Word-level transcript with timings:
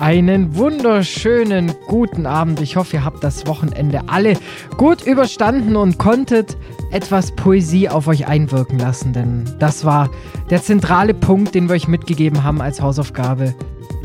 Einen 0.00 0.54
wunderschönen 0.54 1.74
guten 1.88 2.26
Abend. 2.26 2.60
Ich 2.60 2.76
hoffe, 2.76 2.98
ihr 2.98 3.04
habt 3.04 3.24
das 3.24 3.48
Wochenende 3.48 4.02
alle 4.06 4.34
gut 4.76 5.04
überstanden 5.04 5.74
und 5.74 5.98
konntet 5.98 6.56
etwas 6.92 7.32
Poesie 7.32 7.88
auf 7.88 8.06
euch 8.06 8.28
einwirken 8.28 8.78
lassen, 8.78 9.12
denn 9.12 9.44
das 9.58 9.84
war 9.84 10.08
der 10.50 10.62
zentrale 10.62 11.14
Punkt, 11.14 11.56
den 11.56 11.68
wir 11.68 11.74
euch 11.74 11.88
mitgegeben 11.88 12.44
haben 12.44 12.62
als 12.62 12.80
Hausaufgabe 12.80 13.56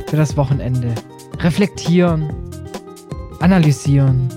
für 0.08 0.18
das 0.18 0.36
Wochenende. 0.36 0.96
Reflektieren, 1.40 2.28
analysieren, 3.40 4.30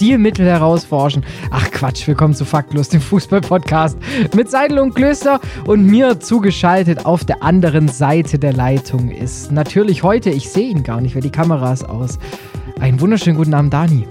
Stilmittel 0.00 0.46
herausforschen. 0.46 1.26
Ach 1.50 1.70
Quatsch, 1.70 2.08
willkommen 2.08 2.32
zu 2.32 2.46
Faktlos, 2.46 2.88
dem 2.88 3.02
Fußball-Podcast 3.02 3.98
mit 4.34 4.50
Seidel 4.50 4.78
und 4.78 4.94
Klöster 4.94 5.40
und 5.66 5.84
mir 5.84 6.18
zugeschaltet 6.20 7.04
auf 7.04 7.26
der 7.26 7.42
anderen 7.42 7.86
Seite 7.86 8.38
der 8.38 8.54
Leitung 8.54 9.10
ist 9.10 9.52
natürlich 9.52 10.02
heute, 10.02 10.30
ich 10.30 10.48
sehe 10.48 10.70
ihn 10.70 10.84
gar 10.84 11.02
nicht, 11.02 11.14
weil 11.16 11.20
die 11.20 11.30
Kamera 11.30 11.70
ist 11.74 11.84
aus. 11.84 12.18
Einen 12.80 12.98
wunderschönen 12.98 13.36
guten 13.36 13.52
Abend, 13.52 13.74
Dani. 13.74 14.06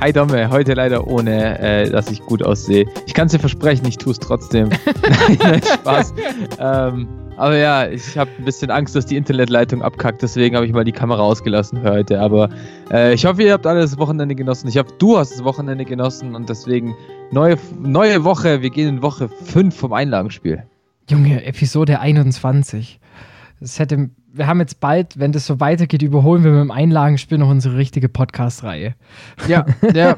Hi 0.00 0.14
Domme, 0.14 0.48
heute 0.48 0.72
leider 0.72 1.06
ohne, 1.06 1.58
äh, 1.58 1.90
dass 1.90 2.10
ich 2.10 2.22
gut 2.22 2.42
aussehe. 2.42 2.86
Ich 3.06 3.12
kann 3.12 3.26
es 3.26 3.32
dir 3.32 3.38
versprechen, 3.38 3.84
ich 3.86 3.98
tue 3.98 4.12
es 4.12 4.18
trotzdem. 4.18 4.70
nein, 5.28 5.38
nein, 5.38 5.62
Spaß. 5.62 6.14
ähm, 6.58 7.06
aber 7.36 7.58
ja, 7.58 7.86
ich 7.86 8.16
habe 8.16 8.30
ein 8.38 8.46
bisschen 8.46 8.70
Angst, 8.70 8.96
dass 8.96 9.04
die 9.04 9.16
Internetleitung 9.16 9.82
abkackt, 9.82 10.22
deswegen 10.22 10.56
habe 10.56 10.64
ich 10.64 10.72
mal 10.72 10.84
die 10.84 10.92
Kamera 10.92 11.20
ausgelassen 11.20 11.82
für 11.82 11.90
heute. 11.90 12.18
Aber 12.18 12.48
äh, 12.90 13.12
ich 13.12 13.26
hoffe, 13.26 13.42
ihr 13.42 13.52
habt 13.52 13.66
alle 13.66 13.80
das 13.80 13.98
Wochenende 13.98 14.34
genossen. 14.34 14.68
Ich 14.68 14.78
hoffe, 14.78 14.94
du 14.98 15.18
hast 15.18 15.32
das 15.34 15.44
Wochenende 15.44 15.84
genossen 15.84 16.34
und 16.34 16.48
deswegen 16.48 16.94
neue, 17.30 17.56
neue 17.78 18.24
Woche. 18.24 18.62
Wir 18.62 18.70
gehen 18.70 18.88
in 18.88 19.02
Woche 19.02 19.28
5 19.28 19.76
vom 19.76 19.92
Einlagenspiel. 19.92 20.62
Junge, 21.10 21.44
Episode 21.44 22.00
21. 22.00 23.00
Das 23.60 23.78
hätte 23.78 24.10
wir 24.32 24.46
haben 24.46 24.60
jetzt 24.60 24.80
bald, 24.80 25.18
wenn 25.18 25.32
das 25.32 25.46
so 25.46 25.60
weitergeht, 25.60 26.02
überholen 26.02 26.44
wir 26.44 26.52
mit 26.52 26.60
dem 26.60 26.70
Einlagenspiel 26.70 27.38
noch 27.38 27.48
unsere 27.48 27.76
richtige 27.76 28.08
Podcast-Reihe. 28.08 28.94
Ja, 29.48 29.66
ja. 29.94 30.16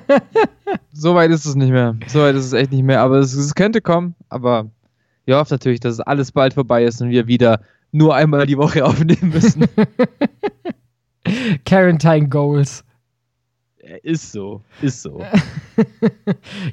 so 0.93 1.15
weit 1.15 1.31
ist 1.31 1.47
es 1.47 1.55
nicht 1.55 1.71
mehr. 1.71 1.97
So 2.07 2.21
weit 2.21 2.35
ist 2.35 2.47
es 2.47 2.53
echt 2.53 2.73
nicht 2.73 2.83
mehr. 2.83 3.01
Aber 3.01 3.19
es, 3.19 3.35
es 3.35 3.55
könnte 3.55 3.81
kommen. 3.81 4.15
Aber 4.29 4.71
ich 5.25 5.35
hoffe 5.35 5.55
natürlich, 5.55 5.81
dass 5.81 5.95
es 5.95 6.01
alles 6.01 6.33
bald 6.33 6.55
vorbei 6.55 6.85
ist 6.85 7.01
und 7.01 7.11
wir 7.11 7.27
wieder 7.27 7.61
nur 7.91 8.15
einmal 8.15 8.47
die 8.47 8.59
Woche 8.59 8.85
aufnehmen 8.85 9.31
müssen. 9.31 9.65
Quarantine 11.65 12.29
Goals. 12.29 12.85
Ist 14.03 14.33
so, 14.33 14.63
ist 14.81 15.03
so. 15.03 15.23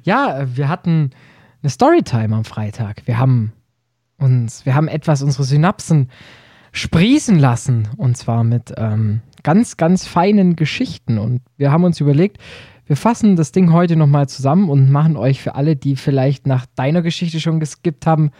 ja, 0.04 0.46
wir 0.56 0.70
hatten 0.70 1.12
eine 1.62 1.70
Storytime 1.70 2.36
am 2.36 2.46
Freitag. 2.46 3.02
Wir 3.06 3.18
haben 3.18 3.52
uns, 4.18 4.66
wir 4.66 4.76
haben 4.76 4.88
etwas 4.88 5.22
unsere 5.22 5.44
Synapsen 5.44 6.10
sprießen 6.72 7.40
lassen. 7.40 7.88
Und 7.98 8.18
zwar 8.18 8.44
mit 8.44 8.74
ähm, 8.78 9.22
ganz, 9.44 9.78
ganz 9.78 10.06
feinen 10.06 10.56
Geschichten. 10.56 11.18
Und 11.18 11.42
wir 11.58 11.72
haben 11.72 11.84
uns 11.84 12.00
überlegt, 12.00 12.38
wir 12.86 12.96
fassen 12.96 13.36
das 13.36 13.52
Ding 13.52 13.72
heute 13.72 13.96
nochmal 13.96 14.28
zusammen 14.28 14.70
und 14.70 14.90
machen 14.90 15.16
euch 15.16 15.42
für 15.42 15.56
alle, 15.56 15.76
die 15.76 15.96
vielleicht 15.96 16.48
nach 16.48 16.66
deiner 16.76 17.02
Geschichte 17.02 17.40
schon 17.40 17.60
geskippt 17.60 18.08
haben, 18.08 18.32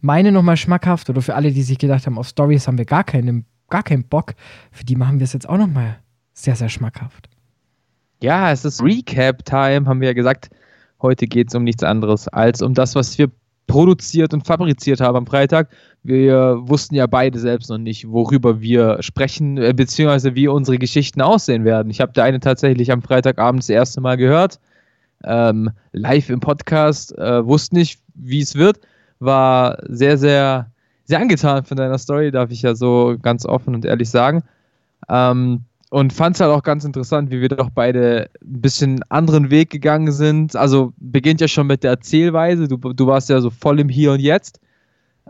meine 0.00 0.32
nochmal 0.32 0.56
schmackhaft. 0.56 1.08
Oder 1.08 1.22
für 1.22 1.34
alle, 1.34 1.52
die 1.52 1.62
sich 1.62 1.78
gedacht 1.78 2.06
haben, 2.06 2.18
auf 2.18 2.28
Stories 2.28 2.66
haben 2.66 2.78
wir 2.78 2.84
gar 2.84 3.04
keinen, 3.04 3.46
gar 3.70 3.82
keinen 3.82 4.04
Bock. 4.04 4.34
Für 4.72 4.84
die 4.84 4.96
machen 4.96 5.20
wir 5.20 5.24
es 5.24 5.32
jetzt 5.32 5.48
auch 5.48 5.58
nochmal 5.58 5.98
sehr, 6.32 6.56
sehr 6.56 6.68
schmackhaft. 6.68 7.28
Ja, 8.22 8.52
es 8.52 8.64
ist 8.64 8.82
Recap-Time, 8.82 9.86
haben 9.86 10.00
wir 10.00 10.08
ja 10.08 10.14
gesagt. 10.14 10.50
Heute 11.00 11.26
geht 11.26 11.48
es 11.48 11.54
um 11.54 11.64
nichts 11.64 11.82
anderes 11.82 12.28
als 12.28 12.62
um 12.62 12.74
das, 12.74 12.94
was 12.94 13.18
wir 13.18 13.30
produziert 13.72 14.34
und 14.34 14.46
fabriziert 14.46 15.00
haben 15.00 15.16
am 15.16 15.26
Freitag. 15.26 15.70
Wir 16.02 16.58
wussten 16.60 16.94
ja 16.94 17.06
beide 17.06 17.38
selbst 17.38 17.70
noch 17.70 17.78
nicht, 17.78 18.06
worüber 18.06 18.60
wir 18.60 18.98
sprechen, 19.00 19.56
äh, 19.56 19.72
beziehungsweise 19.74 20.34
wie 20.34 20.46
unsere 20.46 20.76
Geschichten 20.76 21.22
aussehen 21.22 21.64
werden. 21.64 21.88
Ich 21.88 22.02
habe 22.02 22.12
der 22.12 22.24
eine 22.24 22.38
tatsächlich 22.38 22.92
am 22.92 23.00
Freitagabend 23.00 23.62
das 23.62 23.70
erste 23.70 24.02
Mal 24.02 24.18
gehört, 24.18 24.60
ähm, 25.24 25.70
live 25.92 26.28
im 26.28 26.40
Podcast, 26.40 27.16
äh, 27.16 27.46
wusste 27.46 27.76
nicht, 27.76 27.98
wie 28.14 28.42
es 28.42 28.56
wird, 28.56 28.80
war 29.20 29.78
sehr, 29.88 30.18
sehr, 30.18 30.70
sehr 31.06 31.20
angetan 31.20 31.64
von 31.64 31.78
deiner 31.78 31.96
Story, 31.96 32.30
darf 32.30 32.50
ich 32.50 32.60
ja 32.60 32.74
so 32.74 33.16
ganz 33.22 33.46
offen 33.46 33.74
und 33.74 33.86
ehrlich 33.86 34.10
sagen. 34.10 34.42
Ähm, 35.08 35.64
und 35.92 36.14
fand 36.14 36.36
es 36.36 36.40
halt 36.40 36.50
auch 36.50 36.62
ganz 36.62 36.84
interessant, 36.84 37.30
wie 37.30 37.42
wir 37.42 37.50
doch 37.50 37.68
beide 37.68 38.30
ein 38.42 38.62
bisschen 38.62 39.02
anderen 39.10 39.50
Weg 39.50 39.68
gegangen 39.68 40.10
sind. 40.10 40.56
Also 40.56 40.94
beginnt 40.96 41.42
ja 41.42 41.48
schon 41.48 41.66
mit 41.66 41.82
der 41.82 41.90
Erzählweise. 41.90 42.66
Du, 42.66 42.78
du 42.78 43.06
warst 43.06 43.28
ja 43.28 43.42
so 43.42 43.50
voll 43.50 43.78
im 43.78 43.90
Hier 43.90 44.12
und 44.12 44.20
Jetzt. 44.20 44.58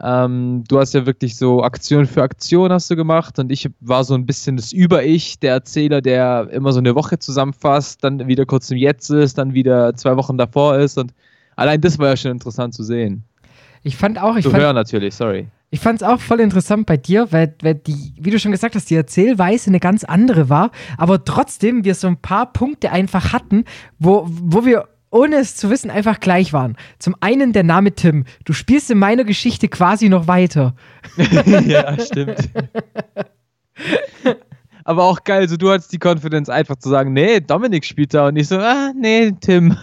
Ähm, 0.00 0.62
du 0.68 0.78
hast 0.78 0.94
ja 0.94 1.04
wirklich 1.04 1.36
so 1.36 1.64
Aktion 1.64 2.06
für 2.06 2.22
Aktion 2.22 2.70
hast 2.70 2.88
du 2.88 2.94
gemacht 2.94 3.40
und 3.40 3.50
ich 3.50 3.68
war 3.80 4.04
so 4.04 4.14
ein 4.14 4.24
bisschen 4.24 4.56
das 4.56 4.72
Über-Ich, 4.72 5.40
der 5.40 5.54
Erzähler, 5.54 6.00
der 6.00 6.48
immer 6.52 6.70
so 6.72 6.78
eine 6.78 6.94
Woche 6.94 7.18
zusammenfasst, 7.18 8.04
dann 8.04 8.28
wieder 8.28 8.46
kurz 8.46 8.70
im 8.70 8.76
Jetzt 8.76 9.10
ist, 9.10 9.38
dann 9.38 9.54
wieder 9.54 9.96
zwei 9.96 10.16
Wochen 10.16 10.38
davor 10.38 10.78
ist 10.78 10.96
und 10.96 11.12
allein 11.56 11.80
das 11.80 11.98
war 11.98 12.10
ja 12.10 12.16
schon 12.16 12.30
interessant 12.30 12.72
zu 12.72 12.84
sehen. 12.84 13.24
Ich 13.82 13.96
fand 13.96 14.16
auch, 14.22 14.36
ich 14.36 14.44
zu 14.44 14.50
fand, 14.50 14.62
hören 14.62 14.76
natürlich, 14.76 15.16
sorry. 15.16 15.48
Ich 15.72 15.80
fand 15.80 16.02
es 16.02 16.06
auch 16.06 16.20
voll 16.20 16.40
interessant 16.40 16.84
bei 16.84 16.98
dir, 16.98 17.32
weil, 17.32 17.54
weil 17.62 17.74
die, 17.74 18.12
wie 18.20 18.30
du 18.30 18.38
schon 18.38 18.52
gesagt 18.52 18.74
hast, 18.74 18.90
die 18.90 18.94
Erzählweise 18.94 19.70
eine 19.70 19.80
ganz 19.80 20.04
andere 20.04 20.50
war, 20.50 20.70
aber 20.98 21.24
trotzdem 21.24 21.82
wir 21.82 21.94
so 21.94 22.08
ein 22.08 22.18
paar 22.18 22.52
Punkte 22.52 22.92
einfach 22.92 23.32
hatten, 23.32 23.64
wo, 23.98 24.26
wo 24.28 24.66
wir 24.66 24.88
ohne 25.10 25.36
es 25.36 25.56
zu 25.56 25.70
wissen, 25.70 25.90
einfach 25.90 26.20
gleich 26.20 26.52
waren. 26.52 26.76
Zum 26.98 27.16
einen 27.20 27.54
der 27.54 27.62
Name 27.62 27.94
Tim. 27.94 28.24
Du 28.44 28.52
spielst 28.52 28.90
in 28.90 28.98
meiner 28.98 29.24
Geschichte 29.24 29.68
quasi 29.68 30.10
noch 30.10 30.26
weiter. 30.26 30.74
ja, 31.66 31.98
stimmt. 31.98 32.50
Aber 34.84 35.04
auch 35.04 35.24
geil, 35.24 35.48
so 35.48 35.56
du 35.56 35.70
hattest 35.70 35.92
die 35.92 35.98
Konfidenz 35.98 36.48
einfach 36.48 36.76
zu 36.76 36.88
sagen, 36.88 37.12
nee, 37.12 37.40
Dominik 37.40 37.84
spielt 37.84 38.14
da 38.14 38.28
und 38.28 38.36
ich 38.36 38.48
so, 38.48 38.58
ah, 38.58 38.92
nee, 38.98 39.32
Tim. 39.40 39.76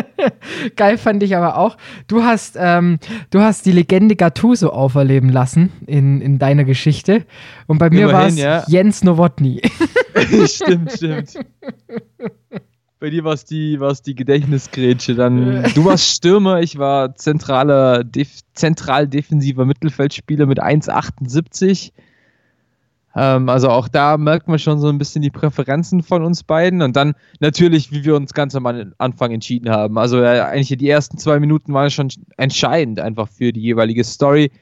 geil 0.76 0.98
fand 0.98 1.22
ich 1.22 1.36
aber 1.36 1.58
auch. 1.58 1.76
Du 2.06 2.22
hast, 2.22 2.56
ähm, 2.58 2.98
du 3.30 3.40
hast 3.40 3.66
die 3.66 3.72
Legende 3.72 4.16
Gattuso 4.16 4.70
auferleben 4.70 5.30
lassen 5.30 5.72
in, 5.86 6.20
in 6.20 6.38
deiner 6.38 6.64
Geschichte. 6.64 7.24
Und 7.66 7.78
bei 7.78 7.90
mir 7.90 8.12
war 8.12 8.26
es 8.26 8.38
ja. 8.38 8.64
Jens 8.68 9.04
Nowotny. 9.04 9.62
stimmt, 10.46 10.92
stimmt. 10.92 11.34
Bei 12.98 13.10
dir 13.10 13.24
war 13.24 13.34
es 13.34 13.44
die, 13.44 13.78
die 14.06 14.14
Gedächtnisgrätsche. 14.14 15.14
Dann, 15.14 15.64
du 15.74 15.84
warst 15.84 16.08
Stürmer, 16.08 16.60
ich 16.60 16.78
war 16.78 17.14
zentraler, 17.14 18.02
def, 18.04 18.40
zentral 18.54 19.06
defensiver 19.06 19.66
Mittelfeldspieler 19.66 20.46
mit 20.46 20.62
1,78. 20.62 21.92
Ähm, 23.16 23.48
also 23.48 23.70
auch 23.70 23.88
da 23.88 24.18
merkt 24.18 24.46
man 24.46 24.58
schon 24.58 24.78
so 24.78 24.88
ein 24.88 24.98
bisschen 24.98 25.22
die 25.22 25.30
Präferenzen 25.30 26.02
von 26.02 26.22
uns 26.22 26.44
beiden. 26.44 26.82
Und 26.82 26.94
dann 26.96 27.14
natürlich, 27.40 27.90
wie 27.90 28.04
wir 28.04 28.14
uns 28.14 28.34
ganz 28.34 28.54
am 28.54 28.66
Anfang 28.98 29.32
entschieden 29.32 29.70
haben. 29.70 29.96
Also 29.98 30.20
äh, 30.22 30.40
eigentlich 30.40 30.76
die 30.78 30.88
ersten 30.88 31.16
zwei 31.16 31.40
Minuten 31.40 31.72
waren 31.72 31.90
schon 31.90 32.10
entscheidend 32.36 33.00
einfach 33.00 33.28
für 33.28 33.52
die 33.52 33.62
jeweilige 33.62 34.04
Story. 34.04 34.52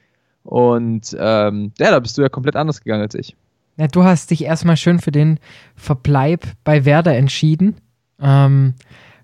Und 0.43 1.15
ähm, 1.19 1.73
ja, 1.77 1.91
da 1.91 1.99
bist 1.99 2.17
du 2.17 2.21
ja 2.21 2.29
komplett 2.29 2.55
anders 2.55 2.81
gegangen 2.81 3.01
als 3.01 3.15
ich. 3.15 3.35
Ja, 3.77 3.87
du 3.87 4.05
hast 4.05 4.31
dich 4.31 4.45
erstmal 4.45 4.77
schön 4.77 4.99
für 4.99 5.11
den 5.11 5.39
Verbleib 5.75 6.45
bei 6.63 6.85
Werder 6.85 7.15
entschieden. 7.15 7.75
Ähm, 8.21 8.75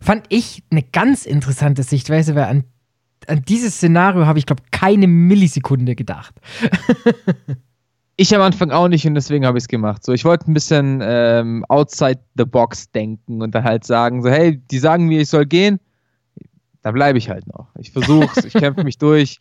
fand 0.02 0.26
ich 0.28 0.64
eine 0.72 0.84
ganz 0.84 1.26
interessante 1.26 1.84
Sichtweise, 1.84 2.36
weil 2.36 2.46
an, 2.46 2.64
an 3.28 3.44
dieses 3.48 3.76
Szenario 3.76 4.26
habe 4.26 4.40
ich, 4.40 4.46
glaube 4.46 4.64
keine 4.72 5.08
Millisekunde 5.08 5.96
gedacht. 5.96 6.36
ich 8.22 8.36
am 8.36 8.42
Anfang 8.42 8.70
auch 8.70 8.88
nicht 8.88 9.08
und 9.08 9.16
deswegen 9.16 9.46
habe 9.46 9.58
ich 9.58 9.64
es 9.64 9.68
gemacht. 9.68 10.04
So, 10.04 10.14
ich 10.14 10.26
wollte 10.26 10.50
ein 10.50 10.54
bisschen 10.54 11.02
ähm, 11.04 11.66
outside 11.70 12.20
the 12.38 12.46
box 12.46 12.92
denken 12.92 13.42
und 13.42 13.56
dann 13.56 13.64
halt 13.64 13.84
sagen, 13.84 14.22
so, 14.22 14.30
hey, 14.30 14.58
die 14.58 14.78
sagen 14.78 15.08
mir, 15.08 15.22
ich 15.22 15.30
soll 15.30 15.46
gehen, 15.48 15.80
da 16.84 16.92
bleibe 16.92 17.18
ich 17.18 17.30
halt 17.30 17.48
noch. 17.48 17.68
Ich 17.80 17.92
versuche 17.92 18.30
es, 18.36 18.46
ich 18.46 18.54
kämpfe 18.62 18.84
mich 18.84 19.00
durch 19.00 19.40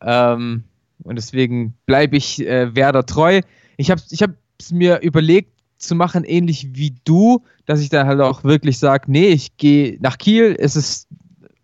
ähm, 0.00 0.64
und 1.02 1.16
deswegen 1.16 1.74
bleibe 1.84 2.16
ich 2.16 2.40
äh, 2.46 2.74
Werder 2.74 3.04
treu. 3.04 3.42
Ich 3.76 3.90
habe 3.90 4.00
es 4.00 4.10
ich 4.10 4.72
mir 4.72 5.00
überlegt, 5.02 5.52
zu 5.78 5.94
machen, 5.94 6.24
ähnlich 6.24 6.68
wie 6.72 6.96
du, 7.04 7.44
dass 7.66 7.80
ich 7.80 7.90
dann 7.90 8.06
halt 8.06 8.20
auch 8.22 8.44
wirklich 8.44 8.78
sage, 8.78 9.10
nee, 9.10 9.28
ich 9.28 9.58
gehe 9.58 9.98
nach 10.00 10.16
Kiel, 10.16 10.56
es 10.58 10.74
ist 10.74 11.06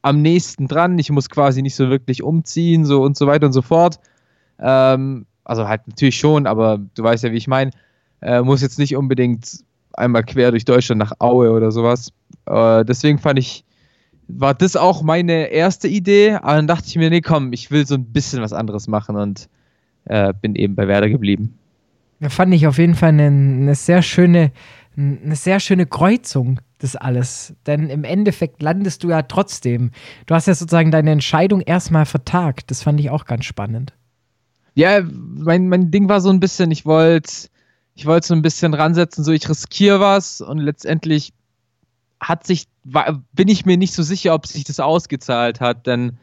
am 0.03 0.21
nächsten 0.21 0.69
dran, 0.69 0.99
ich 0.99 1.11
muss 1.11 1.31
quasi 1.31 1.63
nicht 1.63 1.75
so 1.75 1.89
wirklich 1.89 2.23
umziehen, 2.23 2.85
so 2.85 3.03
und 3.03 3.17
so 3.17 3.27
weiter 3.27 3.47
und 3.47 3.55
so 3.55 3.63
fort. 3.63 4.01
Ähm, 4.59 5.25
also 5.45 5.69
halt 5.69 5.87
natürlich 5.89 6.17
schon, 6.17 6.47
aber 6.47 6.79
du 6.95 7.03
weißt 7.03 7.25
ja, 7.25 7.33
wie 7.33 7.37
ich 7.37 7.49
meine. 7.49 7.71
Äh, 8.21 8.43
muss 8.43 8.63
jetzt 8.63 8.79
nicht 8.79 8.97
unbedingt 8.97 9.65
einmal 9.95 10.23
quer 10.23 10.51
durch 10.51 10.65
Deutschland 10.65 10.99
nach 10.99 11.13
Aue 11.19 11.51
oder 11.51 11.73
sowas. 11.73 12.13
Äh, 12.47 12.85
deswegen 12.85 13.19
fand 13.19 13.39
ich, 13.39 13.65
war 14.29 14.55
das 14.55 14.77
auch 14.77 15.03
meine 15.03 15.47
erste 15.47 15.89
Idee, 15.89 16.35
aber 16.35 16.55
dann 16.55 16.67
dachte 16.67 16.87
ich 16.87 16.97
mir, 16.97 17.11
nee, 17.11 17.21
komm, 17.21 17.53
ich 17.53 17.71
will 17.71 17.87
so 17.87 17.97
ein 17.97 18.05
bisschen 18.05 18.41
was 18.41 18.53
anderes 18.53 18.87
machen 18.87 19.17
und 19.17 19.49
äh, 20.05 20.33
bin 20.41 20.55
eben 20.55 20.75
bei 20.75 20.87
Werder 20.87 21.09
geblieben. 21.09 21.59
Da 22.21 22.29
fand 22.29 22.55
ich 22.55 22.67
auf 22.67 22.79
jeden 22.79 22.95
Fall 22.95 23.09
eine, 23.09 23.27
eine 23.27 23.75
sehr 23.75 24.03
schöne, 24.03 24.53
eine 24.97 25.35
sehr 25.35 25.59
schöne 25.59 25.87
Kreuzung 25.87 26.61
das 26.83 26.97
alles. 26.97 27.55
Denn 27.67 27.89
im 27.89 28.05
Endeffekt 28.05 28.63
landest 28.63 29.05
du 29.05 29.11
ja 29.11 29.23
trotzdem. 29.23 29.91
Du 30.27 30.35
hast 30.35 30.47
ja 30.47 30.55
sozusagen 30.55 30.91
deine 30.91 31.11
Entscheidung 31.11 31.61
erstmal 31.61 32.07
vertagt. 32.07 32.71
Das 32.71 32.83
fand 32.83 33.01
ich 33.01 33.11
auch 33.11 33.25
ganz 33.25 33.45
spannend. 33.45 33.93
Ja, 34.75 35.03
mein, 35.03 35.69
mein 35.69 35.91
Ding 35.91 36.09
war 36.09 36.21
so 36.21 36.31
ein 36.31 36.41
bisschen, 36.41 36.71
ich 36.71 36.87
wollte 36.87 37.49
ich 37.95 38.07
wollte 38.07 38.27
so 38.27 38.35
ein 38.35 38.43
bisschen 38.43 38.75
ransetzen, 38.75 39.25
so 39.25 39.33
ich 39.33 39.49
riskiere 39.49 40.01
was 40.01 40.41
und 40.41 40.59
letztendlich 40.59 41.33
hat 42.21 42.47
sich, 42.47 42.67
war, 42.85 43.23
bin 43.33 43.49
ich 43.49 43.67
mir 43.67 43.77
nicht 43.77 43.93
so 43.93 44.03
sicher, 44.03 44.35
ob 44.35 44.47
sich 44.47 44.65
das 44.65 44.81
ausgezahlt 44.81 45.61
hat, 45.61 45.87
denn 45.87 46.19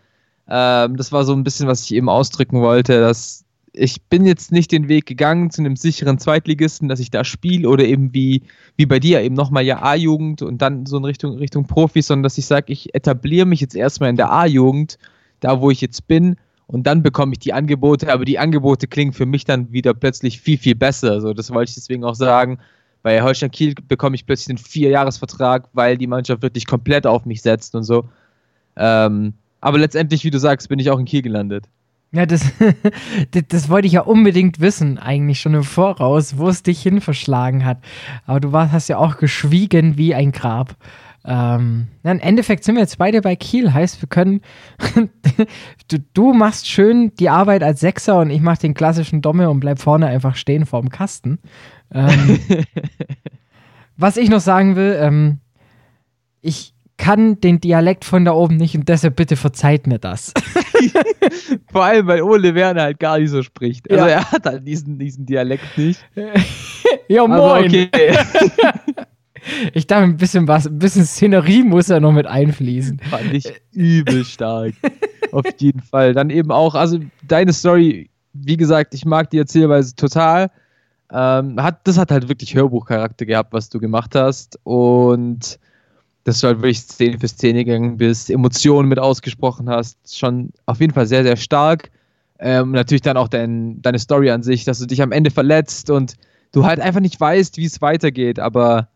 ähm, 0.48 0.96
das 0.96 1.12
war 1.12 1.26
so 1.26 1.34
ein 1.34 1.44
bisschen, 1.44 1.68
was 1.68 1.84
ich 1.84 1.94
eben 1.94 2.10
ausdrücken 2.10 2.62
wollte, 2.62 3.00
dass 3.00 3.46
ich 3.72 4.02
bin 4.04 4.26
jetzt 4.26 4.52
nicht 4.52 4.72
den 4.72 4.88
Weg 4.88 5.06
gegangen 5.06 5.52
zu 5.52 5.62
einem 5.62 5.76
sicheren 5.76 6.18
Zweitligisten, 6.18 6.90
dass 6.90 7.00
ich 7.00 7.12
da 7.12 7.24
spiele 7.24 7.70
oder 7.70 7.86
eben 7.86 8.14
wie, 8.14 8.42
wie 8.78 8.88
bei 8.88 9.00
dir 9.00 9.22
eben 9.22 9.36
nochmal 9.36 9.64
ja 9.64 9.84
A-Jugend 9.84 10.42
und 10.42 10.60
dann 10.62 10.88
so 10.88 10.98
in 10.98 11.06
Richtung, 11.06 11.38
Richtung 11.38 11.68
Profis, 11.68 12.08
sondern 12.08 12.24
dass 12.24 12.40
ich 12.40 12.48
sage, 12.48 12.74
ich 12.74 12.96
etabliere 12.96 13.46
mich 13.46 13.62
jetzt 13.62 13.76
erstmal 13.76 14.10
in 14.10 14.16
der 14.16 14.32
A-Jugend, 14.32 14.98
da 15.40 15.62
wo 15.62 15.70
ich 15.70 15.82
jetzt 15.82 16.08
bin 16.08 16.36
und 16.72 16.84
dann 16.84 17.02
bekomme 17.02 17.32
ich 17.32 17.40
die 17.40 17.52
Angebote, 17.52 18.14
aber 18.14 18.26
die 18.26 18.38
Angebote 18.38 18.88
klingen 18.88 19.12
für 19.12 19.26
mich 19.26 19.44
dann 19.44 19.72
wieder 19.72 19.96
plötzlich 19.96 20.40
viel, 20.40 20.60
viel 20.60 20.76
besser. 20.76 21.14
Also 21.14 21.34
das 21.34 21.50
wollte 21.52 21.70
ich 21.70 21.76
deswegen 21.76 22.04
auch 22.04 22.14
sagen. 22.14 22.60
Bei 23.02 23.24
Holstein 23.24 23.50
Kiel 23.50 23.74
bekomme 23.88 24.16
ich 24.16 24.28
plötzlich 24.28 24.50
einen 24.50 24.64
Vierjahresvertrag, 24.64 25.68
weil 25.74 25.98
die 25.98 26.06
Mannschaft 26.06 26.44
wirklich 26.44 26.68
komplett 26.68 27.08
auf 27.08 27.26
mich 27.26 27.42
setzt 27.42 27.74
und 27.74 27.86
so. 27.86 28.08
Ähm, 28.78 29.34
aber 29.62 29.80
letztendlich, 29.80 30.24
wie 30.24 30.30
du 30.30 30.38
sagst, 30.38 30.70
bin 30.70 30.78
ich 30.78 30.92
auch 30.92 31.00
in 31.00 31.06
Kiel 31.06 31.24
gelandet. 31.24 31.66
Ja, 32.12 32.28
das, 32.28 32.42
das, 33.32 33.44
das, 33.48 33.70
wollte 33.70 33.88
ich 33.88 33.94
ja 33.94 34.02
unbedingt 34.02 34.60
wissen, 34.60 35.00
eigentlich 35.00 35.40
schon 35.40 35.56
im 35.56 35.64
Voraus, 35.64 36.38
wo 36.38 36.50
es 36.50 36.62
dich 36.62 36.84
hin 36.84 37.02
verschlagen 37.02 37.66
hat. 37.66 37.80
Aber 38.28 38.42
du 38.42 38.52
warst, 38.52 38.74
hast 38.74 38.90
ja 38.90 38.98
auch 38.98 39.18
geschwiegen 39.18 39.98
wie 39.98 40.14
ein 40.14 40.32
Grab. 40.32 40.76
Ähm, 41.26 41.88
ja, 42.04 42.12
Im 42.12 42.20
Endeffekt 42.20 42.64
sind 42.64 42.76
wir 42.76 42.82
jetzt 42.82 42.98
beide 42.98 43.22
bei 43.22 43.36
Kiel, 43.36 43.74
heißt, 43.74 44.02
wir 44.02 44.08
können. 44.08 44.42
du, 45.88 45.98
du, 46.14 46.34
machst 46.34 46.68
schön 46.68 47.14
die 47.16 47.30
Arbeit 47.30 47.62
als 47.62 47.82
Sechser 47.82 48.20
und 48.20 48.30
ich 48.30 48.42
mache 48.42 48.60
den 48.60 48.74
klassischen 48.74 49.22
Domme 49.22 49.50
und 49.50 49.60
bleib 49.60 49.80
vorne 49.80 50.08
einfach 50.08 50.36
stehen 50.36 50.66
vorm 50.66 50.90
Kasten. 50.90 51.40
Ähm, 51.94 52.40
was 53.98 54.18
ich 54.18 54.30
noch 54.30 54.40
sagen 54.40 54.76
will, 54.76 54.98
ähm, 55.00 55.40
ich 56.42 56.74
kann 56.98 57.40
den 57.40 57.60
Dialekt 57.60 58.06
von 58.06 58.26
da 58.26 58.34
oben 58.34 58.58
nicht 58.58 58.76
und 58.76 58.88
deshalb 58.90 59.16
bitte 59.16 59.36
verzeiht 59.36 59.88
mir 59.88 60.00
das. 60.00 60.34
Vor 61.72 61.84
allem, 61.84 62.08
weil 62.08 62.22
Ole 62.22 62.56
Werner 62.56 62.84
halt 62.84 63.00
gar 63.00 63.20
nicht 63.20 63.30
so 63.30 63.42
spricht. 63.42 63.90
Also 63.90 64.06
ja. 64.06 64.12
er 64.12 64.32
hat 64.32 64.46
halt 64.46 64.68
diesen, 64.68 65.00
diesen 65.00 65.26
Dialekt 65.26 65.78
nicht. 65.78 66.04
ja, 67.08 67.28
moin. 67.28 67.66
Okay. 67.66 68.18
Ich 69.74 69.88
dachte, 69.88 70.04
ein 70.04 70.18
bisschen 70.18 70.48
was, 70.48 70.68
ein 70.68 70.80
bisschen 70.80 71.06
Szenerie 71.06 71.64
muss 71.64 71.88
ja 71.88 72.00
noch 72.00 72.12
mit 72.12 72.28
einfließen. 72.28 73.00
Fand 73.10 73.34
ich 73.34 73.52
übel 73.72 74.26
stark. 74.26 74.74
Auf 75.32 75.46
jeden 75.58 75.82
Fall. 75.82 76.14
Dann 76.14 76.30
eben 76.30 76.52
auch, 76.52 76.76
also 76.76 77.00
deine 77.28 77.54
Story, 77.54 78.10
wie 78.34 78.58
gesagt, 78.58 78.94
ich 78.94 79.06
mag 79.06 79.30
die 79.30 79.38
Erzählweise 79.38 79.96
total. 79.96 80.50
Ähm, 81.12 81.62
hat, 81.62 81.88
das 81.88 81.98
hat 81.98 82.12
halt 82.12 82.30
wirklich 82.30 82.56
Hörbuchcharakter 82.56 83.26
gehabt, 83.26 83.54
was 83.54 83.70
du 83.70 83.80
gemacht 83.80 84.16
hast. 84.16 84.60
Und 84.64 85.60
dass 86.24 86.42
du 86.42 86.48
halt 86.48 86.58
wirklich 86.58 86.82
Szene 86.82 87.18
für 87.20 87.28
Szene 87.28 87.66
gegangen 87.66 87.98
bist, 87.98 88.30
Emotionen 88.30 88.88
mit 88.88 89.00
ausgesprochen 89.00 89.70
hast, 89.70 89.98
schon 90.16 90.52
auf 90.66 90.80
jeden 90.80 90.94
Fall 90.94 91.08
sehr, 91.08 91.24
sehr 91.24 91.38
stark. 91.38 91.90
Ähm, 92.40 92.72
natürlich 92.72 93.02
dann 93.02 93.18
auch 93.18 93.28
dein, 93.28 93.82
deine 93.82 94.00
Story 94.00 94.30
an 94.30 94.44
sich, 94.44 94.64
dass 94.64 94.80
du 94.80 94.86
dich 94.86 95.02
am 95.02 95.12
Ende 95.12 95.32
verletzt 95.32 95.90
und 95.90 96.16
du 96.52 96.66
halt 96.66 96.80
einfach 96.80 97.02
nicht 97.02 97.20
weißt, 97.20 97.58
wie 97.58 97.66
es 97.66 97.82
weitergeht, 97.82 98.40
aber 98.40 98.88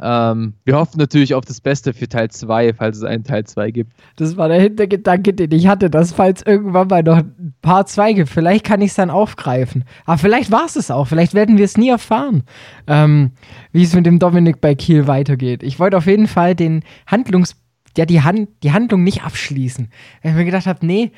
ähm, 0.00 0.54
wir 0.64 0.76
hoffen 0.76 0.98
natürlich 0.98 1.34
auf 1.34 1.44
das 1.44 1.60
Beste 1.60 1.92
für 1.92 2.08
Teil 2.08 2.30
2, 2.30 2.74
falls 2.74 2.96
es 2.98 3.04
einen 3.04 3.24
Teil 3.24 3.44
2 3.44 3.70
gibt. 3.70 3.92
Das 4.16 4.36
war 4.36 4.48
der 4.48 4.60
Hintergedanke, 4.60 5.34
den 5.34 5.52
ich 5.52 5.66
hatte, 5.66 5.90
dass 5.90 6.12
falls 6.12 6.42
irgendwann 6.42 6.88
mal 6.88 7.02
noch 7.02 7.18
ein 7.18 7.54
paar 7.60 7.84
zwei 7.86 8.12
gibt, 8.14 8.30
vielleicht 8.30 8.64
kann 8.64 8.80
ich 8.80 8.90
es 8.90 8.96
dann 8.96 9.10
aufgreifen. 9.10 9.84
Aber 10.06 10.18
vielleicht 10.18 10.50
war 10.50 10.64
es 10.64 10.76
es 10.76 10.90
auch, 10.90 11.06
vielleicht 11.08 11.34
werden 11.34 11.58
wir 11.58 11.64
es 11.64 11.76
nie 11.76 11.90
erfahren, 11.90 12.44
ähm, 12.86 13.32
wie 13.72 13.82
es 13.82 13.94
mit 13.94 14.06
dem 14.06 14.18
Dominik 14.18 14.60
bei 14.60 14.74
Kiel 14.74 15.06
weitergeht. 15.06 15.62
Ich 15.62 15.78
wollte 15.78 15.98
auf 15.98 16.06
jeden 16.06 16.26
Fall 16.26 16.54
den 16.54 16.82
Handlungs 17.06 17.56
ja, 17.96 18.06
die, 18.06 18.22
Hand, 18.22 18.48
die 18.62 18.72
Handlung 18.72 19.04
nicht 19.04 19.22
abschließen. 19.22 19.88
Weil 20.22 20.30
ich 20.32 20.36
mir 20.38 20.44
gedacht 20.46 20.66
habe, 20.66 20.84
nee, 20.86 21.12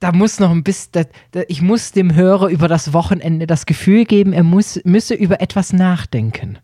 da 0.00 0.12
muss 0.12 0.38
noch 0.38 0.50
ein 0.50 0.62
bisschen, 0.62 0.90
da, 0.92 1.02
da, 1.32 1.42
ich 1.48 1.60
muss 1.60 1.92
dem 1.92 2.14
Hörer 2.14 2.48
über 2.48 2.68
das 2.68 2.92
Wochenende 2.92 3.46
das 3.46 3.66
Gefühl 3.66 4.04
geben, 4.04 4.32
er 4.32 4.44
muss, 4.44 4.80
müsse 4.84 5.14
über 5.14 5.40
etwas 5.40 5.72
nachdenken. 5.72 6.58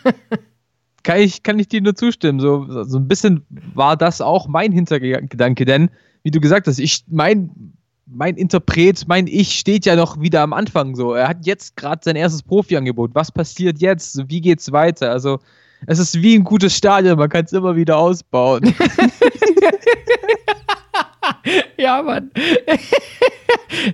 kann, 1.02 1.20
ich, 1.20 1.42
kann 1.42 1.58
ich 1.58 1.68
dir 1.68 1.80
nur 1.80 1.94
zustimmen. 1.94 2.40
So, 2.40 2.84
so 2.84 2.98
ein 2.98 3.06
bisschen 3.06 3.46
war 3.74 3.96
das 3.96 4.20
auch 4.20 4.48
mein 4.48 4.72
Hintergedanke, 4.72 5.64
denn 5.64 5.90
wie 6.24 6.30
du 6.30 6.40
gesagt 6.40 6.66
hast, 6.66 6.78
ich, 6.80 7.04
mein, 7.08 7.74
mein 8.06 8.36
Interpret, 8.36 9.06
mein 9.06 9.26
Ich 9.28 9.58
steht 9.58 9.86
ja 9.86 9.94
noch 9.94 10.20
wieder 10.20 10.42
am 10.42 10.52
Anfang 10.52 10.96
so. 10.96 11.14
Er 11.14 11.28
hat 11.28 11.46
jetzt 11.46 11.76
gerade 11.76 12.00
sein 12.02 12.16
erstes 12.16 12.42
Profi-Angebot. 12.42 13.14
Was 13.14 13.30
passiert 13.30 13.80
jetzt? 13.80 14.28
Wie 14.28 14.40
geht's 14.40 14.72
weiter? 14.72 15.10
Also, 15.10 15.38
es 15.86 15.98
ist 15.98 16.20
wie 16.22 16.34
ein 16.34 16.44
gutes 16.44 16.76
Stadion, 16.76 17.18
man 17.18 17.28
kann 17.28 17.44
es 17.44 17.52
immer 17.52 17.76
wieder 17.76 17.98
ausbauen. 17.98 18.74
ja, 21.78 22.02
Mann. 22.02 22.30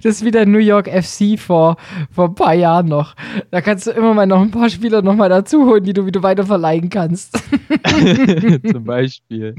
Das 0.03 0.17
ist 0.17 0.25
wieder 0.25 0.45
New 0.47 0.59
York 0.59 0.89
FC 0.89 1.39
vor, 1.39 1.77
vor 2.11 2.29
ein 2.29 2.35
paar 2.35 2.55
Jahren 2.55 2.87
noch. 2.87 3.15
Da 3.51 3.61
kannst 3.61 3.87
du 3.87 3.91
immer 3.93 4.15
mal 4.15 4.27
noch 4.27 4.41
ein 4.41 4.51
paar 4.51 4.69
Spieler 4.69 5.01
noch 5.03 5.15
mal 5.15 5.29
dazu 5.29 5.67
holen, 5.67 5.85
die 5.85 5.93
du 5.93 6.07
wieder 6.07 6.23
weiter 6.23 6.45
verleihen 6.45 6.91
kannst. 6.91 7.33
Zum 8.73 8.85
Beispiel. 8.85 9.55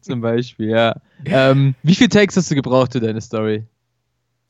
Zum 0.00 0.20
Beispiel, 0.20 0.70
ja. 0.70 0.96
Ähm, 1.24 1.74
wie 1.82 1.94
viele 1.94 2.08
Takes 2.08 2.36
hast 2.36 2.50
du 2.50 2.54
gebraucht 2.54 2.92
für 2.92 3.00
deine 3.00 3.20
Story? 3.20 3.64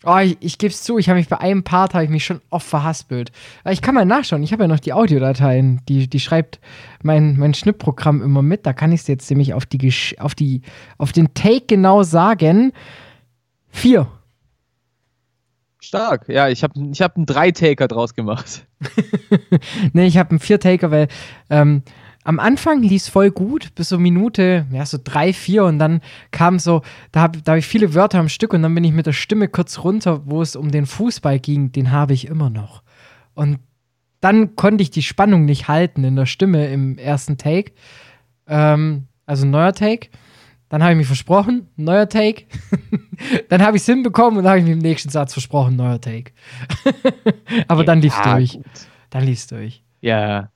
Oh, 0.08 0.18
ich, 0.18 0.36
ich 0.38 0.58
gebe 0.58 0.72
es 0.72 0.84
zu, 0.84 0.98
ich 0.98 1.08
habe 1.08 1.18
mich 1.18 1.28
bei 1.28 1.38
einem 1.38 1.64
Part 1.64 1.96
ich 1.96 2.08
mich 2.08 2.24
schon 2.24 2.40
oft 2.50 2.66
verhaspelt. 2.66 3.32
Ich 3.68 3.82
kann 3.82 3.96
mal 3.96 4.04
nachschauen, 4.04 4.44
ich 4.44 4.52
habe 4.52 4.62
ja 4.62 4.68
noch 4.68 4.78
die 4.78 4.92
Audiodateien, 4.92 5.80
die, 5.88 6.08
die 6.08 6.20
schreibt 6.20 6.60
mein, 7.02 7.36
mein 7.36 7.54
Schnittprogramm 7.54 8.22
immer 8.22 8.40
mit. 8.40 8.66
Da 8.66 8.72
kann 8.72 8.92
ich 8.92 9.00
es 9.00 9.08
jetzt 9.08 9.28
nämlich 9.30 9.52
auf, 9.52 9.66
die, 9.66 9.92
auf, 10.20 10.36
die, 10.36 10.62
auf 10.96 11.10
den 11.10 11.34
Take 11.34 11.66
genau 11.66 12.04
sagen. 12.04 12.72
Vier. 13.68 14.06
Stark, 15.80 16.28
ja, 16.28 16.48
ich 16.48 16.62
habe 16.62 16.74
ich 16.92 17.02
hab 17.02 17.16
einen 17.16 17.26
Drei-Taker 17.26 17.88
draus 17.88 18.14
gemacht. 18.14 18.64
nee, 19.92 20.06
ich 20.06 20.18
habe 20.18 20.30
einen 20.30 20.38
Vier-Taker, 20.38 20.92
weil 20.92 21.08
ähm, 21.50 21.82
am 22.26 22.40
Anfang 22.40 22.82
lief 22.82 23.08
voll 23.08 23.30
gut, 23.30 23.72
bis 23.76 23.90
so 23.90 24.00
Minute, 24.00 24.66
ja, 24.72 24.84
so 24.84 24.98
drei, 25.02 25.32
vier 25.32 25.64
und 25.64 25.78
dann 25.78 26.00
kam 26.32 26.58
so, 26.58 26.82
da 27.12 27.20
habe 27.20 27.40
da 27.40 27.52
hab 27.52 27.58
ich 27.60 27.68
viele 27.68 27.94
Wörter 27.94 28.18
am 28.18 28.28
Stück 28.28 28.52
und 28.52 28.62
dann 28.62 28.74
bin 28.74 28.82
ich 28.82 28.92
mit 28.92 29.06
der 29.06 29.12
Stimme 29.12 29.46
kurz 29.46 29.84
runter, 29.84 30.22
wo 30.26 30.42
es 30.42 30.56
um 30.56 30.72
den 30.72 30.86
Fußball 30.86 31.38
ging, 31.38 31.70
den 31.70 31.92
habe 31.92 32.14
ich 32.14 32.26
immer 32.26 32.50
noch. 32.50 32.82
Und 33.34 33.60
dann 34.20 34.56
konnte 34.56 34.82
ich 34.82 34.90
die 34.90 35.04
Spannung 35.04 35.44
nicht 35.44 35.68
halten 35.68 36.02
in 36.02 36.16
der 36.16 36.26
Stimme 36.26 36.66
im 36.66 36.98
ersten 36.98 37.38
Take. 37.38 37.70
Ähm, 38.48 39.06
also 39.24 39.46
neuer 39.46 39.72
Take. 39.72 40.08
Dann 40.68 40.82
habe 40.82 40.94
ich 40.94 40.98
mich 40.98 41.06
versprochen, 41.06 41.68
neuer 41.76 42.08
Take. 42.08 42.46
dann 43.50 43.62
habe 43.62 43.76
ich 43.76 43.84
es 43.84 43.86
hinbekommen 43.86 44.38
und 44.38 44.44
dann 44.44 44.50
habe 44.50 44.58
ich 44.58 44.64
mich 44.64 44.74
im 44.74 44.80
nächsten 44.80 45.10
Satz 45.10 45.32
versprochen, 45.32 45.76
neuer 45.76 46.00
Take. 46.00 46.32
Aber 47.68 47.82
ja, 47.82 47.86
dann 47.86 48.00
lief 48.00 48.16
es 48.16 48.22
durch. 48.24 48.52
Gut. 48.54 48.64
Dann 49.10 49.22
lief 49.22 49.38
es 49.38 49.46
durch. 49.46 49.84
Ja. 50.00 50.50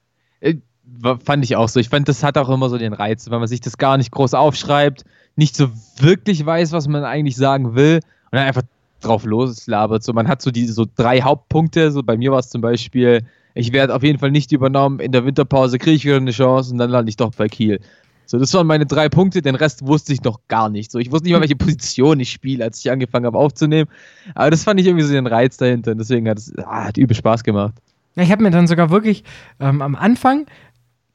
Fand 1.25 1.45
ich 1.45 1.57
auch 1.57 1.69
so. 1.69 1.81
Ich 1.81 1.89
fand, 1.89 2.09
das 2.09 2.23
hat 2.23 2.37
auch 2.37 2.49
immer 2.49 2.69
so 2.69 2.79
den 2.79 2.93
Reiz, 2.93 3.31
wenn 3.31 3.39
man 3.39 3.49
sich 3.49 3.61
das 3.61 3.79
gar 3.79 3.97
nicht 3.97 4.11
groß 4.11 4.35
aufschreibt, 4.35 5.05
nicht 5.37 5.57
so 5.57 5.69
wirklich 5.99 6.45
weiß, 6.45 6.73
was 6.73 6.89
man 6.89 7.05
eigentlich 7.05 7.37
sagen 7.37 7.75
will 7.75 7.97
und 8.31 8.37
dann 8.37 8.47
einfach 8.47 8.63
drauf 9.01 9.25
loslabert. 9.25 10.03
So, 10.03 10.13
man 10.13 10.29
hat 10.29 10.43
so 10.43 10.51
diese 10.51 10.73
so 10.73 10.87
drei 10.97 11.23
Hauptpunkte. 11.23 11.91
So 11.91 12.03
bei 12.03 12.17
mir 12.17 12.33
war 12.33 12.39
es 12.39 12.51
zum 12.51 12.61
Beispiel, 12.61 13.23
ich 13.55 13.73
werde 13.73 13.95
auf 13.95 14.03
jeden 14.03 14.19
Fall 14.19 14.31
nicht 14.31 14.53
übernommen. 14.53 15.01
In 15.01 15.13
der 15.13 15.25
Winterpause 15.25 15.79
kriege 15.79 15.97
ich 15.97 16.05
wieder 16.05 16.17
eine 16.17 16.31
Chance 16.31 16.73
und 16.73 16.79
dann 16.79 16.91
lande 16.91 17.09
ich 17.09 17.17
doch 17.17 17.33
bei 17.35 17.49
Kiel. 17.49 17.81
So, 18.27 18.39
das 18.39 18.55
waren 18.55 18.67
meine 18.67 18.87
drei 18.87 19.09
Punkte. 19.09 19.43
Den 19.43 19.57
Rest 19.57 19.85
wusste 19.87 20.13
ich 20.13 20.23
noch 20.23 20.39
gar 20.47 20.69
nicht. 20.69 20.93
So, 20.93 21.01
ich 21.01 21.11
wusste 21.11 21.25
nicht 21.25 21.33
mal, 21.33 21.41
welche 21.41 21.57
Position 21.57 22.21
ich 22.21 22.31
spiele, 22.31 22.63
als 22.63 22.79
ich 22.79 22.91
angefangen 22.91 23.27
habe 23.27 23.37
aufzunehmen. 23.37 23.91
Aber 24.35 24.51
das 24.51 24.63
fand 24.63 24.79
ich 24.79 24.87
irgendwie 24.87 25.05
so 25.05 25.13
den 25.13 25.27
Reiz 25.27 25.57
dahinter. 25.57 25.93
Und 25.93 25.99
deswegen 25.99 26.29
hat 26.29 26.39
es 26.39 26.53
ah, 26.59 26.91
übel 26.97 27.17
Spaß 27.17 27.43
gemacht. 27.43 27.75
Ja, 28.15 28.23
ich 28.23 28.31
habe 28.31 28.43
mir 28.43 28.51
dann 28.51 28.67
sogar 28.67 28.91
wirklich 28.91 29.25
ähm, 29.59 29.83
am 29.83 29.97
Anfang 29.97 30.47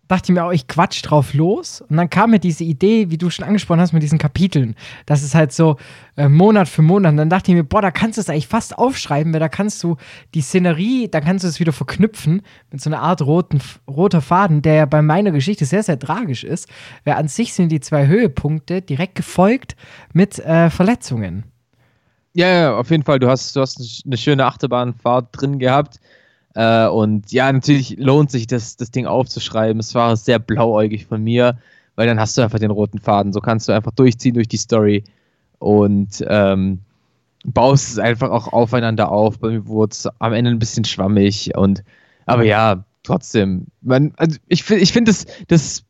dachte 0.07 0.31
ich 0.31 0.35
mir 0.35 0.43
auch, 0.43 0.51
ich 0.51 0.67
quatsch 0.67 1.01
drauf 1.03 1.33
los. 1.33 1.81
Und 1.81 1.97
dann 1.97 2.09
kam 2.09 2.31
mir 2.31 2.39
diese 2.39 2.63
Idee, 2.63 3.09
wie 3.09 3.17
du 3.17 3.29
schon 3.29 3.45
angesprochen 3.45 3.79
hast, 3.79 3.93
mit 3.93 4.03
diesen 4.03 4.19
Kapiteln. 4.19 4.75
Das 5.05 5.23
ist 5.23 5.35
halt 5.35 5.51
so 5.51 5.77
äh, 6.15 6.29
Monat 6.29 6.67
für 6.67 6.81
Monat. 6.81 7.11
Und 7.11 7.17
dann 7.17 7.29
dachte 7.29 7.51
ich 7.51 7.55
mir, 7.55 7.63
boah, 7.63 7.81
da 7.81 7.91
kannst 7.91 8.17
du 8.17 8.21
es 8.21 8.29
eigentlich 8.29 8.47
fast 8.47 8.77
aufschreiben, 8.77 9.33
weil 9.33 9.39
da 9.39 9.49
kannst 9.49 9.83
du 9.83 9.97
die 10.33 10.41
Szenerie, 10.41 11.07
da 11.09 11.21
kannst 11.21 11.43
du 11.43 11.47
es 11.47 11.59
wieder 11.59 11.73
verknüpfen 11.73 12.41
mit 12.71 12.81
so 12.81 12.89
einer 12.89 13.01
Art 13.01 13.21
roten, 13.21 13.59
roter 13.87 14.21
Faden, 14.21 14.61
der 14.61 14.73
ja 14.75 14.85
bei 14.85 15.01
meiner 15.01 15.31
Geschichte 15.31 15.65
sehr, 15.65 15.83
sehr 15.83 15.99
tragisch 15.99 16.43
ist. 16.43 16.69
Weil 17.03 17.15
an 17.15 17.27
sich 17.27 17.53
sind 17.53 17.69
die 17.69 17.79
zwei 17.79 18.07
Höhepunkte 18.07 18.81
direkt 18.81 19.15
gefolgt 19.15 19.75
mit 20.13 20.39
äh, 20.39 20.69
Verletzungen. 20.69 21.45
Ja, 22.33 22.49
ja, 22.49 22.77
auf 22.77 22.91
jeden 22.91 23.03
Fall. 23.03 23.17
Du 23.19 23.29
hast, 23.29 23.55
du 23.55 23.61
hast 23.61 24.03
eine 24.05 24.17
schöne 24.17 24.45
Achterbahnfahrt 24.45 25.29
drin 25.31 25.57
gehabt. 25.57 26.01
Äh, 26.55 26.87
und 26.87 27.31
ja, 27.31 27.51
natürlich 27.51 27.97
lohnt 27.97 28.31
sich 28.31 28.47
das, 28.47 28.77
das 28.77 28.89
Ding 28.89 29.05
aufzuschreiben. 29.05 29.79
Es 29.79 29.93
war 29.93 30.15
sehr 30.17 30.39
blauäugig 30.39 31.05
von 31.05 31.23
mir, 31.23 31.57
weil 31.95 32.07
dann 32.07 32.19
hast 32.19 32.37
du 32.37 32.41
einfach 32.41 32.59
den 32.59 32.71
roten 32.71 32.99
Faden. 32.99 33.33
So 33.33 33.41
kannst 33.41 33.67
du 33.67 33.73
einfach 33.73 33.91
durchziehen 33.91 34.33
durch 34.33 34.47
die 34.47 34.57
Story 34.57 35.03
und 35.59 36.23
ähm, 36.27 36.79
baust 37.45 37.91
es 37.91 37.99
einfach 37.99 38.31
auch 38.31 38.51
aufeinander 38.51 39.11
auf. 39.11 39.39
Bei 39.39 39.49
mir 39.49 39.67
wurde 39.67 39.91
es 39.91 40.07
am 40.19 40.33
Ende 40.33 40.51
ein 40.51 40.59
bisschen 40.59 40.85
schwammig 40.85 41.55
und 41.55 41.83
aber 42.25 42.43
ja, 42.43 42.83
trotzdem. 43.03 43.67
Man, 43.81 44.13
also 44.17 44.37
ich, 44.47 44.69
ich 44.71 44.91
finde 44.91 45.11
das, 45.11 45.25
das 45.47 45.83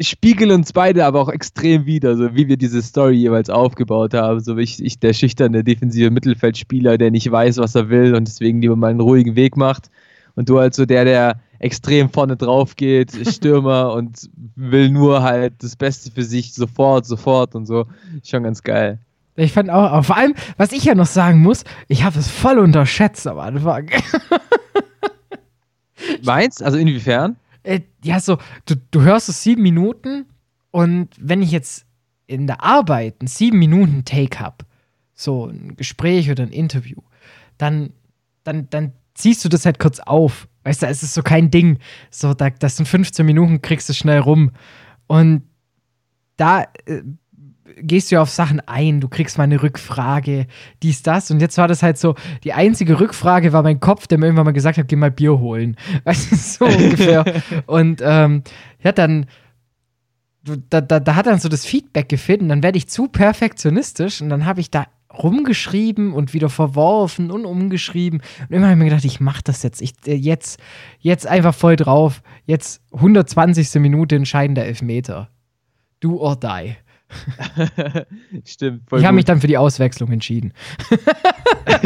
spiegeln 0.00 0.50
uns 0.50 0.72
beide 0.72 1.04
aber 1.04 1.20
auch 1.20 1.28
extrem 1.28 1.86
wieder, 1.86 2.16
so 2.16 2.34
wie 2.34 2.48
wir 2.48 2.56
diese 2.56 2.82
Story 2.82 3.16
jeweils 3.16 3.50
aufgebaut 3.50 4.14
haben. 4.14 4.40
So 4.40 4.56
wie 4.56 4.62
ich, 4.62 4.82
ich 4.82 4.98
der 4.98 5.12
schüchterne 5.12 5.64
defensive 5.64 6.10
Mittelfeldspieler, 6.10 6.98
der 6.98 7.10
nicht 7.10 7.30
weiß, 7.30 7.58
was 7.58 7.74
er 7.74 7.88
will 7.88 8.14
und 8.14 8.26
deswegen 8.26 8.60
lieber 8.60 8.76
mal 8.76 8.90
einen 8.90 9.00
ruhigen 9.00 9.36
Weg 9.36 9.56
macht. 9.56 9.90
Und 10.34 10.48
du 10.48 10.58
halt 10.58 10.74
so 10.74 10.86
der, 10.86 11.04
der 11.04 11.40
extrem 11.58 12.10
vorne 12.10 12.36
drauf 12.36 12.76
geht, 12.76 13.12
Stürmer 13.28 13.92
und 13.92 14.30
will 14.56 14.90
nur 14.90 15.22
halt 15.22 15.54
das 15.62 15.76
Beste 15.76 16.10
für 16.10 16.24
sich 16.24 16.54
sofort, 16.54 17.06
sofort 17.06 17.54
und 17.54 17.66
so. 17.66 17.86
Schon 18.24 18.42
ganz 18.42 18.62
geil. 18.62 18.98
Ich 19.34 19.52
fand 19.52 19.70
auch, 19.70 20.04
vor 20.04 20.16
allem, 20.16 20.34
was 20.58 20.72
ich 20.72 20.84
ja 20.84 20.94
noch 20.94 21.06
sagen 21.06 21.40
muss, 21.40 21.64
ich 21.88 22.04
habe 22.04 22.18
es 22.18 22.28
voll 22.28 22.58
unterschätzt 22.58 23.26
am 23.26 23.38
Anfang. 23.38 23.88
Meinst? 26.22 26.62
Also 26.62 26.76
inwiefern? 26.76 27.36
Äh, 27.62 27.80
ja, 28.02 28.20
so, 28.20 28.38
du, 28.66 28.76
du 28.90 29.02
hörst 29.02 29.28
es 29.28 29.42
sieben 29.42 29.62
Minuten 29.62 30.26
und 30.70 31.08
wenn 31.18 31.42
ich 31.42 31.50
jetzt 31.50 31.86
in 32.26 32.46
der 32.46 32.62
Arbeit 32.62 33.16
einen 33.20 33.28
sieben 33.28 33.58
Minuten 33.58 34.04
Take 34.04 34.40
habe, 34.40 34.64
so 35.14 35.46
ein 35.46 35.76
Gespräch 35.76 36.30
oder 36.30 36.42
ein 36.42 36.52
Interview, 36.52 37.00
dann, 37.58 37.92
dann, 38.44 38.68
dann 38.70 38.92
ziehst 39.14 39.44
du 39.44 39.48
das 39.48 39.66
halt 39.66 39.78
kurz 39.78 40.00
auf. 40.00 40.48
Weißt 40.64 40.82
du, 40.82 40.86
es 40.86 41.02
ist 41.02 41.14
so 41.14 41.22
kein 41.22 41.50
Ding. 41.50 41.78
So, 42.10 42.34
da, 42.34 42.50
das 42.50 42.76
sind 42.76 42.86
15 42.86 43.24
Minuten, 43.26 43.62
kriegst 43.62 43.88
du 43.88 43.92
schnell 43.92 44.20
rum. 44.20 44.52
Und 45.06 45.42
da 46.36 46.62
äh, 46.86 47.02
gehst 47.76 48.10
du 48.10 48.16
ja 48.16 48.22
auf 48.22 48.30
Sachen 48.30 48.60
ein, 48.60 49.00
du 49.00 49.08
kriegst 49.08 49.38
mal 49.38 49.44
eine 49.44 49.62
Rückfrage, 49.62 50.46
dies, 50.82 51.02
das. 51.02 51.30
Und 51.30 51.40
jetzt 51.40 51.58
war 51.58 51.68
das 51.68 51.82
halt 51.82 51.98
so, 51.98 52.14
die 52.44 52.52
einzige 52.52 53.00
Rückfrage 53.00 53.52
war 53.52 53.62
mein 53.62 53.80
Kopf, 53.80 54.06
der 54.06 54.18
mir 54.18 54.26
irgendwann 54.26 54.46
mal 54.46 54.52
gesagt 54.52 54.78
hat, 54.78 54.88
geh 54.88 54.96
mal 54.96 55.10
Bier 55.10 55.38
holen. 55.38 55.76
Weißt 56.04 56.32
du, 56.32 56.36
so 56.36 56.64
ungefähr. 56.64 57.24
und 57.66 58.00
ähm, 58.04 58.42
ja, 58.82 58.92
dann, 58.92 59.26
da, 60.44 60.80
da, 60.80 61.00
da 61.00 61.14
hat 61.14 61.26
dann 61.26 61.38
so 61.38 61.48
das 61.48 61.64
Feedback 61.64 62.08
gefehlt 62.08 62.40
und 62.40 62.48
dann 62.48 62.62
werde 62.62 62.78
ich 62.78 62.88
zu 62.88 63.08
perfektionistisch 63.08 64.20
und 64.20 64.28
dann 64.28 64.44
habe 64.44 64.60
ich 64.60 64.70
da 64.70 64.86
rumgeschrieben 65.12 66.12
und 66.12 66.32
wieder 66.32 66.48
verworfen 66.48 67.30
und 67.30 67.44
umgeschrieben. 67.44 68.22
Und 68.48 68.56
immer 68.56 68.66
habe 68.66 68.74
ich 68.74 68.78
mir 68.78 68.84
gedacht, 68.86 69.04
ich 69.04 69.20
mache 69.20 69.42
das 69.44 69.62
jetzt. 69.62 69.82
Ich, 69.82 69.94
äh, 70.06 70.14
jetzt. 70.14 70.60
Jetzt 70.98 71.26
einfach 71.26 71.54
voll 71.54 71.76
drauf. 71.76 72.22
Jetzt 72.46 72.82
120. 72.92 73.74
Minute 73.80 74.16
entscheidender 74.16 74.64
Elfmeter. 74.64 75.28
Do 76.00 76.16
or 76.16 76.36
die. 76.36 76.76
Stimmt. 78.44 78.82
ich 78.92 79.04
habe 79.04 79.14
mich 79.14 79.24
dann 79.24 79.40
für 79.40 79.46
die 79.46 79.58
Auswechslung 79.58 80.10
entschieden. 80.10 80.52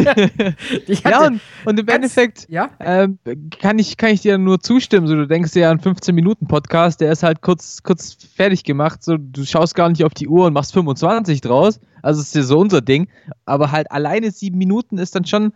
ja, 0.87 1.27
und, 1.27 1.41
und 1.65 1.81
im 1.81 1.89
Endeffekt 1.89 2.47
ja? 2.49 2.71
ähm, 2.81 3.19
kann, 3.59 3.79
ich, 3.79 3.97
kann 3.97 4.11
ich 4.11 4.21
dir 4.21 4.39
nur 4.39 4.61
zustimmen. 4.61 5.07
So, 5.07 5.15
du 5.15 5.27
denkst 5.27 5.53
dir 5.53 5.71
an 5.71 5.81
15-Minuten-Podcast, 5.81 7.01
der 7.01 7.13
ist 7.13 7.23
halt 7.23 7.43
kurz, 7.43 7.83
kurz 7.83 8.17
fertig 8.35 8.65
gemacht. 8.65 9.03
So, 9.03 9.17
du 9.17 9.45
schaust 9.45 9.75
gar 9.75 9.89
nicht 9.89 10.05
auf 10.05 10.15
die 10.15 10.29
Uhr 10.29 10.47
und 10.47 10.53
machst 10.53 10.73
25 10.73 11.41
draus. 11.41 11.81
Also 12.03 12.21
ist 12.21 12.35
ja 12.35 12.43
so 12.43 12.59
unser 12.59 12.81
Ding. 12.81 13.09
Aber 13.45 13.73
halt 13.73 13.91
alleine 13.91 14.31
sieben 14.31 14.59
Minuten 14.59 14.99
ist 14.99 15.15
dann 15.15 15.25
schon 15.25 15.53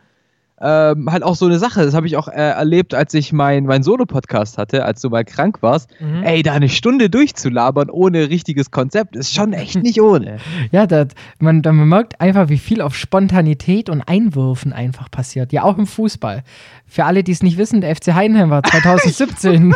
ähm, 0.61 1.11
halt 1.11 1.23
auch 1.23 1.37
so 1.37 1.47
eine 1.47 1.59
Sache. 1.59 1.85
Das 1.85 1.95
habe 1.95 2.07
ich 2.07 2.17
auch 2.17 2.29
äh, 2.29 2.33
erlebt, 2.33 2.95
als 2.95 3.14
ich 3.14 3.33
mein, 3.33 3.64
mein 3.64 3.83
Solo-Podcast 3.83 4.59
hatte, 4.59 4.85
als 4.85 5.00
du 5.00 5.09
mal 5.09 5.25
krank 5.25 5.62
warst. 5.62 5.90
Mhm. 6.00 6.23
Ey, 6.23 6.43
da 6.43 6.52
eine 6.52 6.69
Stunde 6.69 7.09
durchzulabern 7.09 7.88
ohne 7.88 8.29
richtiges 8.29 8.71
Konzept 8.71 9.17
ist 9.17 9.35
schon 9.35 9.52
echt 9.52 9.76
nicht 9.83 10.00
ohne. 10.00 10.38
Ja, 10.73 10.87
das, 10.87 11.09
man, 11.38 11.62
man 11.64 11.88
merkt 11.88 12.21
einfach, 12.21 12.49
wie 12.49 12.59
viel 12.59 12.81
auf 12.81 12.95
Spontanität 12.95 13.88
und 13.88 14.02
Einwürfen 14.02 14.73
einfach 14.73 15.11
passiert. 15.11 15.52
Ja, 15.52 15.62
auch 15.62 15.79
im 15.79 15.87
Fußball. 15.87 16.43
Für 16.87 17.05
alle, 17.07 17.25
die 17.25 17.33
es 17.33 17.43
nicht 17.43 17.57
wissen, 17.57 17.81
der 17.81 17.97
FC 17.97 18.14
Heidenheim 18.14 18.50
war 18.50 18.62
2017. 18.71 19.75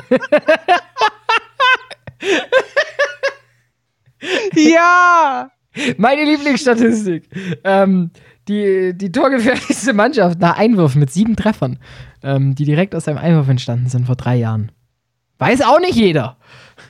ja! 4.55 5.51
Meine 5.97 6.25
Lieblingsstatistik. 6.25 7.29
Ähm, 7.65 8.11
die, 8.49 8.93
die 8.97 9.13
torgefährlichste 9.13 9.93
Mannschaft 9.95 10.41
nach 10.41 10.59
Einwürfen 10.59 11.01
mit 11.01 11.11
sieben 11.11 11.37
Treffern, 11.37 11.79
ähm, 12.23 12.55
die 12.55 12.65
direkt 12.65 12.95
aus 12.95 13.09
einem 13.09 13.19
Einwurf 13.19 13.49
entstanden 13.49 13.89
sind 13.89 14.07
vor 14.07 14.17
drei 14.17 14.37
Jahren. 14.37 14.71
Weiß 15.39 15.63
auch 15.63 15.81
nicht 15.81 15.97
jeder. 15.97 16.37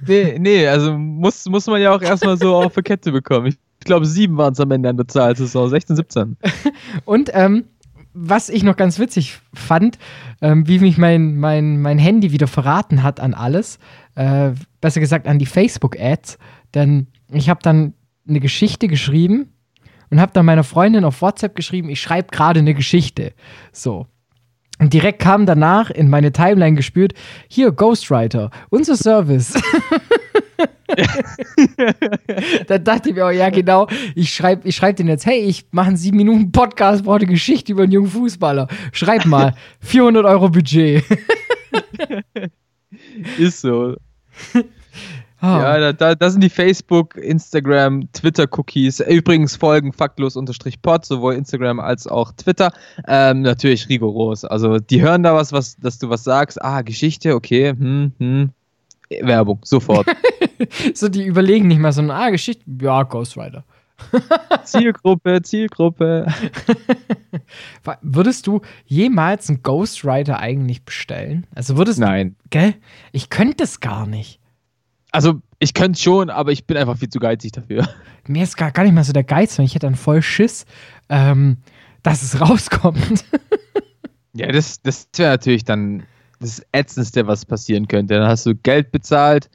Nee, 0.07 0.37
nee, 0.39 0.67
also 0.67 0.97
muss, 0.97 1.47
muss 1.47 1.67
man 1.67 1.81
ja 1.81 1.95
auch 1.95 2.03
erstmal 2.03 2.37
so 2.37 2.55
auf 2.57 2.75
die 2.75 2.83
Kette 2.83 3.13
bekommen. 3.13 3.47
Ich 3.47 3.57
glaube, 3.81 4.07
sieben 4.07 4.37
waren 4.37 4.53
es 4.53 4.61
am 4.61 4.71
Ende 4.71 4.89
an 4.89 4.97
der 4.97 5.09
Zahl, 5.09 5.37
Saison 5.37 5.69
16, 5.69 5.97
17. 5.97 6.37
Und 7.05 7.31
ähm, 7.33 7.65
was 8.13 8.49
ich 8.49 8.63
noch 8.63 8.77
ganz 8.77 8.99
witzig 8.99 9.41
fand, 9.53 9.99
ähm, 10.41 10.67
wie 10.69 10.79
mich 10.79 10.99
mein, 10.99 11.37
mein, 11.37 11.81
mein 11.81 11.99
Handy 11.99 12.33
wieder 12.33 12.47
verraten 12.47 13.03
hat 13.03 13.19
an 13.19 13.35
alles, 13.35 13.79
äh, 14.15 14.53
besser 14.81 15.01
gesagt 15.01 15.27
an 15.27 15.39
die 15.39 15.47
Facebook-Ads, 15.47 16.39
denn 16.75 17.09
ich 17.33 17.49
habe 17.49 17.61
dann 17.63 17.95
eine 18.29 18.41
Geschichte 18.41 18.89
geschrieben 18.89 19.54
und 20.11 20.21
habe 20.21 20.33
dann 20.33 20.47
meiner 20.47 20.65
Freundin 20.65 21.05
auf 21.05 21.23
WhatsApp 21.23 21.55
geschrieben, 21.55 21.89
ich 21.89 22.01
schreibe 22.01 22.29
gerade 22.31 22.61
eine 22.61 22.75
Geschichte. 22.75 23.33
So. 23.73 24.07
Und 24.79 24.93
direkt 24.93 25.21
kam 25.21 25.47
danach 25.47 25.91
in 25.91 26.11
meine 26.11 26.33
Timeline 26.33 26.77
gespürt, 26.77 27.15
hier, 27.49 27.71
Ghostwriter, 27.71 28.51
unser 28.71 28.97
Service. 28.97 29.55
da 32.67 32.79
dachte 32.79 33.11
ich 33.11 33.15
mir 33.15 33.27
auch, 33.27 33.31
ja 33.31 33.51
genau, 33.51 33.87
ich 34.15 34.35
schreibe 34.35 34.67
ich 34.69 34.77
schreib 34.77 34.97
den 34.97 35.09
jetzt, 35.09 35.27
hey, 35.27 35.41
ich 35.41 35.67
mache 35.71 35.89
einen 35.89 35.97
7 35.97 36.17
Minuten 36.17 36.51
Podcast, 36.53 37.05
brauche 37.05 37.19
eine 37.19 37.27
Geschichte 37.27 37.73
über 37.73 37.85
einen 37.85 37.93
jungen 37.93 38.11
Fußballer. 38.11 38.69
Schreib 38.93 39.27
mal, 39.27 39.55
400 39.81 40.25
Euro 40.25 40.49
Budget. 40.49 41.05
Ist 43.39 43.61
so. 43.61 43.95
Oh. 45.45 45.47
Ja, 45.47 45.79
da, 45.79 45.93
da, 45.93 46.15
da, 46.15 46.31
sind 46.31 46.43
die 46.43 46.49
Facebook, 46.49 47.17
Instagram, 47.17 48.11
Twitter-Cookies. 48.13 49.01
Übrigens 49.01 49.57
folgen 49.57 49.93
faktlos-pod, 49.93 51.05
sowohl 51.05 51.35
Instagram 51.35 51.81
als 51.81 52.07
auch 52.07 52.33
Twitter. 52.33 52.73
Ähm, 53.07 53.43
natürlich 53.43 53.91
rigoros. 53.91 54.47
Also 54.47 54.79
die 54.79 55.03
hören 55.03 55.23
da 55.23 55.35
was, 55.35 55.53
was, 55.53 55.77
dass 55.77 55.99
du 55.99 56.09
was 56.09 56.25
sagst. 56.25 56.63
Ah, 56.63 56.81
Geschichte, 56.81 57.35
okay, 57.35 57.75
hm, 57.77 58.13
hm. 58.19 58.51
Werbung, 59.21 59.59
sofort. 59.65 60.07
so, 60.95 61.11
die 61.11 61.27
überlegen 61.27 61.69
nicht 61.69 61.79
mal 61.79 61.93
so, 61.93 62.01
ah, 62.11 62.31
Geschichte, 62.31 62.65
ja, 62.81 63.03
Ghostwriter. 63.03 63.65
Zielgruppe, 64.65 65.43
Zielgruppe. 65.43 66.27
Würdest 68.01 68.47
du 68.47 68.63
jemals 68.87 69.51
einen 69.51 69.63
Ghostwriter 69.63 70.39
eigentlich 70.39 70.87
bestellen? 70.87 71.47
Also 71.55 71.77
würdest 71.77 72.01
Nein. 72.01 72.37
Du, 72.45 72.49
gell? 72.49 72.75
Ich 73.13 73.29
könnte 73.29 73.65
es 73.65 73.81
gar 73.81 74.07
nicht. 74.07 74.41
Also, 75.14 75.40
ich 75.61 75.75
könnte 75.75 76.02
schon, 76.02 76.28
aber 76.28 76.50
ich 76.50 76.66
bin 76.66 76.76
einfach 76.76 76.99
viel 76.99 77.09
zu 77.09 77.21
geizig 77.21 77.52
dafür. 77.52 77.88
Mir 78.26 78.42
ist 78.42 78.56
gar, 78.56 78.73
gar 78.73 78.83
nicht 78.83 78.94
mal 78.94 79.04
so 79.04 79.12
der 79.12 79.23
Geiz, 79.23 79.54
sondern 79.54 79.66
ich 79.66 79.75
hätte 79.76 79.87
dann 79.87 79.94
voll 79.94 80.23
Schiss, 80.23 80.66
ähm, 81.09 81.59
dass 82.02 82.25
es 82.25 82.40
rauskommt. 82.40 83.25
ja, 84.33 84.49
das, 84.49 84.83
das 84.83 85.06
wäre 85.16 85.30
natürlich 85.30 85.62
dann 85.62 86.02
das 86.40 86.61
Ätzendste, 86.73 87.28
was 87.28 87.44
passieren 87.47 87.87
könnte. 87.87 88.14
Dann 88.14 88.26
hast 88.26 88.44
du 88.44 88.56
Geld 88.56 88.90
bezahlt 88.90 89.49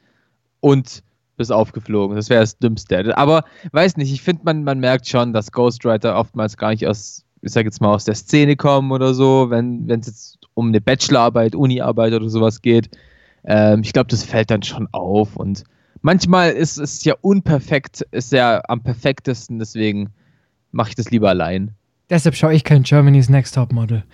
und 0.60 1.02
bist 1.36 1.52
aufgeflogen. 1.52 2.16
Das 2.16 2.30
wäre 2.30 2.40
das 2.40 2.56
Dümmste. 2.56 3.18
Aber 3.18 3.44
weiß 3.72 3.98
nicht, 3.98 4.14
ich 4.14 4.22
finde, 4.22 4.44
man, 4.44 4.64
man 4.64 4.80
merkt 4.80 5.08
schon, 5.08 5.34
dass 5.34 5.52
Ghostwriter 5.52 6.16
oftmals 6.16 6.56
gar 6.56 6.70
nicht 6.70 6.86
aus, 6.86 7.26
ich 7.42 7.52
sag 7.52 7.66
jetzt 7.66 7.82
mal, 7.82 7.92
aus 7.92 8.06
der 8.06 8.14
Szene 8.14 8.56
kommen 8.56 8.92
oder 8.92 9.12
so, 9.12 9.50
wenn 9.50 9.90
es 9.90 10.06
jetzt 10.06 10.38
um 10.54 10.68
eine 10.68 10.80
Bachelorarbeit, 10.80 11.54
Uniarbeit 11.54 12.14
oder 12.14 12.30
sowas 12.30 12.62
geht. 12.62 12.88
Ähm, 13.44 13.82
ich 13.82 13.92
glaube, 13.92 14.08
das 14.08 14.24
fällt 14.24 14.50
dann 14.50 14.62
schon 14.62 14.88
auf 14.92 15.36
und 15.36 15.64
manchmal 16.02 16.52
ist 16.52 16.78
es 16.78 17.04
ja 17.04 17.14
unperfekt, 17.20 18.02
ist 18.10 18.32
ja 18.32 18.62
am 18.68 18.82
perfektesten, 18.82 19.58
deswegen 19.58 20.10
mache 20.72 20.90
ich 20.90 20.94
das 20.94 21.10
lieber 21.10 21.28
allein. 21.28 21.74
Deshalb 22.10 22.34
schaue 22.34 22.54
ich 22.54 22.64
kein 22.64 22.82
Germany's 22.82 23.28
Next 23.28 23.54
Top 23.54 23.72
Model. 23.72 24.04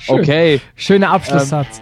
Schön. 0.00 0.14
Okay. 0.20 0.60
Schöner 0.74 1.10
Abschlusssatz. 1.10 1.80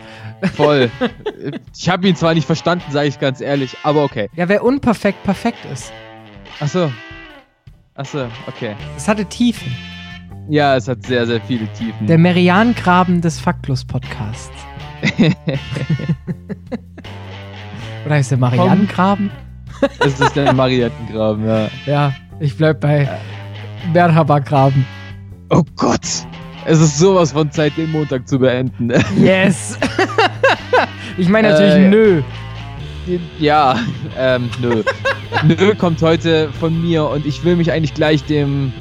Voll. 0.54 0.90
ich 1.76 1.88
habe 1.88 2.08
ihn 2.08 2.16
zwar 2.16 2.34
nicht 2.34 2.46
verstanden, 2.46 2.84
sage 2.90 3.08
ich 3.08 3.18
ganz 3.18 3.40
ehrlich, 3.40 3.76
aber 3.82 4.04
okay. 4.04 4.28
Ja, 4.36 4.48
wer 4.48 4.62
unperfekt 4.62 5.22
perfekt 5.22 5.64
ist. 5.72 5.92
Achso. 6.60 6.92
Achso, 7.94 8.26
okay. 8.46 8.76
Es 8.96 9.08
hatte 9.08 9.24
Tiefen. 9.24 9.74
Ja, 10.48 10.76
es 10.76 10.88
hat 10.88 11.06
sehr, 11.06 11.26
sehr 11.26 11.40
viele 11.40 11.66
Tiefen. 11.72 12.06
Der 12.06 12.18
Meriangraben 12.18 13.20
des 13.20 13.38
Faktlos-Podcasts. 13.40 14.50
Oder 18.06 18.14
heißt 18.14 18.30
der 18.30 18.38
Marianengraben? 18.38 19.30
Es 20.00 20.20
ist 20.20 20.34
der 20.36 20.52
Marianengraben, 20.52 21.46
ja. 21.46 21.68
Ja, 21.86 22.12
ich 22.40 22.56
bleib 22.56 22.80
bei 22.80 23.08
Merhaba-Graben. 23.92 24.84
Oh 25.50 25.62
Gott. 25.76 26.00
Es 26.66 26.80
ist 26.80 26.98
sowas 26.98 27.32
von 27.32 27.50
Zeit, 27.50 27.76
den 27.76 27.90
Montag 27.90 28.28
zu 28.28 28.38
beenden. 28.38 28.92
Yes. 29.16 29.78
ich 31.16 31.28
meine 31.28 31.50
natürlich 31.50 31.74
Äh, 31.74 31.88
nö. 31.88 32.22
Ja, 33.38 33.76
ähm, 34.18 34.50
nö. 34.60 34.82
nö 35.44 35.74
kommt 35.74 36.02
heute 36.02 36.50
von 36.60 36.80
mir 36.80 37.04
und 37.08 37.24
ich 37.26 37.42
will 37.44 37.56
mich 37.56 37.72
eigentlich 37.72 37.94
gleich 37.94 38.22
dem, 38.24 38.72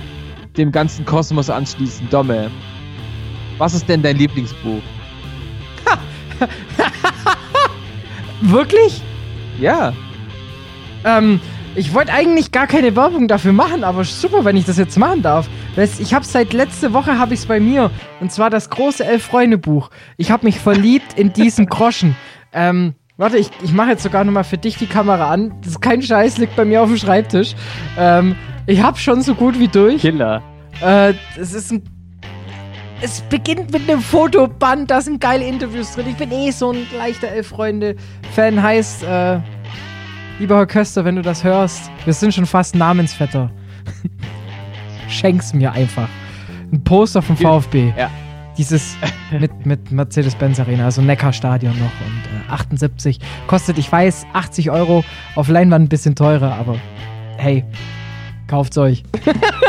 dem 0.58 0.72
ganzen 0.72 1.06
Kosmos 1.06 1.50
anschließen. 1.50 2.10
Domme, 2.10 2.52
was 3.58 3.74
ist 3.74 3.88
denn 3.88 4.02
dein 4.04 4.18
Lieblingsbuch? 4.18 4.82
Wirklich? 8.42 9.02
Ja. 9.60 9.94
Ähm, 11.04 11.40
ich 11.76 11.94
wollte 11.94 12.12
eigentlich 12.12 12.52
gar 12.52 12.68
keine 12.68 12.96
Werbung 12.96 13.28
dafür 13.28 13.54
machen, 13.54 13.84
aber 13.84 14.04
super, 14.04 14.44
wenn 14.44 14.58
ich 14.58 14.66
das 14.66 14.78
jetzt 14.78 14.98
machen 14.98 15.22
darf. 15.22 15.48
Weißt, 15.76 16.00
ich 16.00 16.14
habe 16.14 16.26
seit 16.26 16.54
letzte 16.54 16.94
Woche 16.94 17.20
habe 17.20 17.34
ich 17.34 17.42
es 17.42 17.46
bei 17.46 17.60
mir 17.60 17.92
und 18.20 18.32
zwar 18.32 18.50
das 18.50 18.70
große 18.70 19.06
Elf 19.06 19.24
Freunde 19.24 19.58
Buch. 19.58 19.90
Ich 20.18 20.32
habe 20.32 20.46
mich 20.46 20.60
verliebt 20.60 21.18
in 21.18 21.32
diesen 21.32 21.68
Groschen. 21.68 22.16
Ähm, 22.54 22.96
warte, 23.18 23.38
ich, 23.38 23.52
ich 23.64 23.72
mache 23.72 23.92
jetzt 23.92 24.04
sogar 24.04 24.24
nochmal 24.24 24.44
für 24.44 24.58
dich 24.58 24.78
die 24.78 24.88
Kamera 24.88 25.32
an. 25.32 25.54
Das 25.62 25.74
ist 25.74 25.82
kein 25.82 26.02
Scheiß, 26.02 26.38
liegt 26.38 26.56
bei 26.56 26.66
mir 26.66 26.82
auf 26.82 26.90
dem 26.90 26.98
Schreibtisch. 26.98 27.56
Ähm, 27.98 28.36
ich 28.66 28.82
habe 28.82 28.98
schon 28.98 29.22
so 29.22 29.36
gut 29.36 29.60
wie 29.60 29.68
durch. 29.68 30.02
Killer. 30.02 30.42
Äh, 30.82 31.14
es 31.40 31.54
ist 31.54 31.72
ein. 31.72 31.84
Es 33.02 33.22
beginnt 33.22 33.72
mit 33.72 33.90
einem 33.90 34.02
Fotoband, 34.02 34.92
da 34.92 35.00
sind 35.00 35.22
geile 35.22 35.46
Interviews 35.46 35.94
drin. 35.94 36.08
Ich 36.10 36.18
bin 36.18 36.32
eh 36.32 36.52
so 36.52 36.74
ein 36.74 36.86
leichter 36.98 37.30
Elf-Freunde-Fan. 37.30 38.62
Heißt, 38.62 39.04
äh, 39.04 39.40
lieber 40.38 40.58
Herr 40.58 40.66
Köster, 40.66 41.06
wenn 41.06 41.16
du 41.16 41.22
das 41.22 41.44
hörst, 41.46 41.90
wir 42.04 42.14
sind 42.14 42.34
schon 42.34 42.46
fast 42.46 42.76
Namensvetter. 42.76 43.50
Schenk's 45.08 45.54
mir 45.54 45.72
einfach. 45.72 46.10
Ein 46.74 46.84
Poster 46.84 47.22
vom. 47.22 47.38
VfB. 47.38 47.94
Ja. 47.98 48.10
Dieses 48.58 48.98
mit, 49.32 49.66
mit 49.66 49.92
Mercedes-Benz 49.92 50.60
Arena, 50.60 50.84
also 50.84 51.02
Neckarstadion 51.02 51.80
noch 51.80 51.86
und 51.86 52.50
äh, 52.50 52.52
78. 52.52 53.20
Kostet, 53.48 53.78
ich 53.78 53.90
weiß, 53.90 54.26
80 54.34 54.72
Euro. 54.72 55.06
Auf 55.36 55.48
Leinwand 55.48 55.86
ein 55.86 55.90
bisschen 55.90 56.16
teurer, 56.16 56.54
aber 56.56 56.76
hey, 57.38 57.64
kauft's 58.48 58.78
euch. 58.78 59.04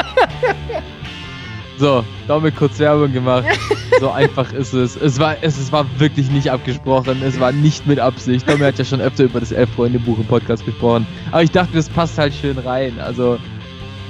So, 1.81 2.05
damit 2.29 2.57
kurz 2.57 2.79
Werbung 2.79 3.13
gemacht. 3.13 3.47
So 4.01 4.11
einfach 4.11 4.51
ist 4.55 4.73
es. 4.73 4.97
Es 4.97 5.19
war, 5.19 5.37
es, 5.43 5.59
es 5.59 5.73
war 5.73 5.85
wirklich 5.99 6.31
nicht 6.31 6.51
abgesprochen. 6.51 7.21
Es 7.23 7.39
war 7.39 7.53
nicht 7.53 7.87
mit 7.87 7.99
Absicht. 7.99 8.49
Domi 8.49 8.61
hat 8.61 8.79
ja 8.79 8.85
schon 8.87 9.03
öfter 9.03 9.25
über 9.25 9.41
das 9.41 9.53
Elf-Freunde-Buch 9.53 10.17
im 10.17 10.25
Podcast 10.25 10.65
gesprochen. 10.65 11.07
Aber 11.31 11.43
ich 11.43 11.51
dachte, 11.51 11.75
das 11.75 11.91
passt 11.91 12.17
halt 12.17 12.33
schön 12.33 12.57
rein. 12.57 12.99
Also, 12.99 13.37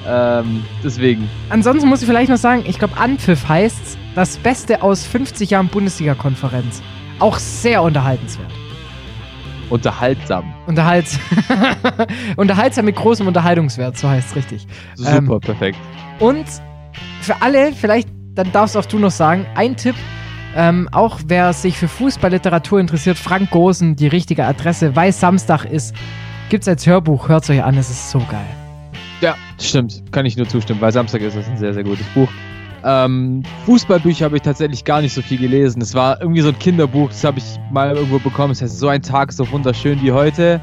ähm, 0.06 0.62
deswegen. 0.84 1.28
Ansonsten 1.48 1.88
muss 1.88 2.02
ich 2.02 2.06
vielleicht 2.06 2.30
noch 2.30 2.36
sagen, 2.36 2.62
ich 2.68 2.78
glaube, 2.78 2.96
Anpfiff 2.98 3.48
heißt 3.48 3.98
das 4.14 4.36
Beste 4.36 4.80
aus 4.80 5.04
50 5.04 5.50
Jahren 5.50 5.66
Bundesliga-Konferenz. 5.66 6.82
Auch 7.18 7.38
sehr 7.38 7.82
unterhaltenswert. 7.82 8.52
Unterhaltsam. 9.70 10.54
Unterhalts 10.68 11.18
Unterhaltsam 12.36 12.84
mit 12.84 12.94
großem 12.94 13.26
Unterhaltungswert, 13.26 13.98
so 13.98 14.08
heißt 14.08 14.30
es 14.30 14.36
richtig. 14.36 14.66
Super, 14.94 15.16
Ähm, 15.16 15.40
perfekt. 15.40 15.78
Und 16.20 16.46
für 17.20 17.42
alle, 17.42 17.72
vielleicht, 17.72 18.08
dann 18.34 18.52
darfst 18.52 18.76
auch 18.76 18.86
du 18.86 18.98
noch 18.98 19.10
sagen, 19.10 19.46
ein 19.54 19.76
Tipp, 19.76 19.94
ähm, 20.56 20.88
auch 20.92 21.20
wer 21.26 21.52
sich 21.52 21.76
für 21.76 21.88
Fußballliteratur 21.88 22.80
interessiert, 22.80 23.18
Frank 23.18 23.50
Gosen, 23.50 23.96
die 23.96 24.08
richtige 24.08 24.44
Adresse, 24.44 24.96
weil 24.96 25.12
Samstag 25.12 25.64
ist, 25.64 25.94
gibt's 26.48 26.66
als 26.66 26.86
Hörbuch, 26.86 27.28
hört's 27.28 27.48
euch 27.50 27.62
an, 27.62 27.76
es 27.76 27.90
ist 27.90 28.10
so 28.10 28.18
geil. 28.30 28.46
Ja, 29.20 29.36
stimmt. 29.60 30.02
Kann 30.12 30.24
ich 30.24 30.36
nur 30.36 30.48
zustimmen. 30.48 30.80
Bei 30.80 30.90
Samstag 30.90 31.20
ist 31.20 31.36
das 31.36 31.46
ein 31.46 31.58
sehr, 31.58 31.74
sehr 31.74 31.84
gutes 31.84 32.06
Buch. 32.14 32.28
Ähm, 32.82 33.42
Fußballbücher 33.66 34.24
habe 34.24 34.36
ich 34.36 34.42
tatsächlich 34.42 34.84
gar 34.84 35.02
nicht 35.02 35.12
so 35.12 35.20
viel 35.20 35.38
gelesen. 35.38 35.82
Es 35.82 35.94
war 35.94 36.20
irgendwie 36.20 36.40
so 36.40 36.48
ein 36.48 36.58
Kinderbuch, 36.58 37.08
das 37.08 37.22
habe 37.24 37.38
ich 37.38 37.44
mal 37.70 37.94
irgendwo 37.94 38.18
bekommen. 38.18 38.52
Es 38.52 38.62
heißt, 38.62 38.78
so 38.78 38.88
ein 38.88 39.02
Tag 39.02 39.32
so 39.32 39.50
wunderschön 39.50 40.00
wie 40.02 40.12
heute. 40.12 40.60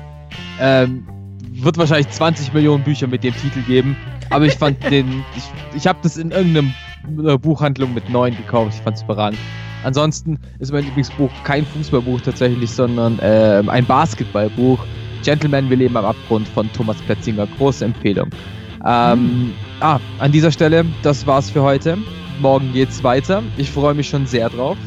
Ähm, 0.60 1.08
wird 1.52 1.78
wahrscheinlich 1.78 2.10
20 2.10 2.54
Millionen 2.54 2.84
Bücher 2.84 3.08
mit 3.08 3.24
dem 3.24 3.36
Titel 3.36 3.62
geben. 3.62 3.96
Aber 4.30 4.46
ich 4.46 4.54
fand 4.54 4.84
den, 4.90 5.24
ich, 5.36 5.78
ich 5.78 5.88
habe 5.88 6.00
das 6.02 6.18
in 6.18 6.32
irgendeiner 6.32 7.38
Buchhandlung 7.38 7.94
mit 7.94 8.10
9 8.10 8.36
gekauft. 8.36 8.74
Ich 8.76 8.82
fand 8.82 8.98
es 8.98 9.04
überragend. 9.04 9.40
Ansonsten 9.84 10.40
ist 10.60 10.72
mein 10.72 10.84
Lieblingsbuch 10.84 11.30
kein 11.44 11.66
Fußballbuch 11.66 12.22
tatsächlich, 12.22 12.70
sondern 12.72 13.20
ähm, 13.22 13.70
ein 13.70 13.86
Basketballbuch. 13.86 14.80
Gentleman, 15.24 15.70
wir 15.70 15.78
leben 15.78 15.96
am 15.98 16.06
Abgrund 16.06 16.48
von 16.48 16.72
Thomas 16.74 16.98
Petzinger. 17.08 17.48
Große 17.58 17.86
Empfehlung. 17.86 18.30
Ähm, 18.86 19.54
ah, 19.80 20.00
an 20.20 20.32
dieser 20.32 20.52
Stelle, 20.52 20.86
das 21.04 21.26
war's 21.26 21.50
für 21.50 21.62
heute. 21.62 21.98
Morgen 22.40 22.72
geht's 22.74 23.04
weiter. 23.04 23.44
Ich 23.58 23.72
freue 23.72 23.94
mich 23.94 24.10
schon 24.10 24.26
sehr 24.26 24.50
drauf. 24.50 24.78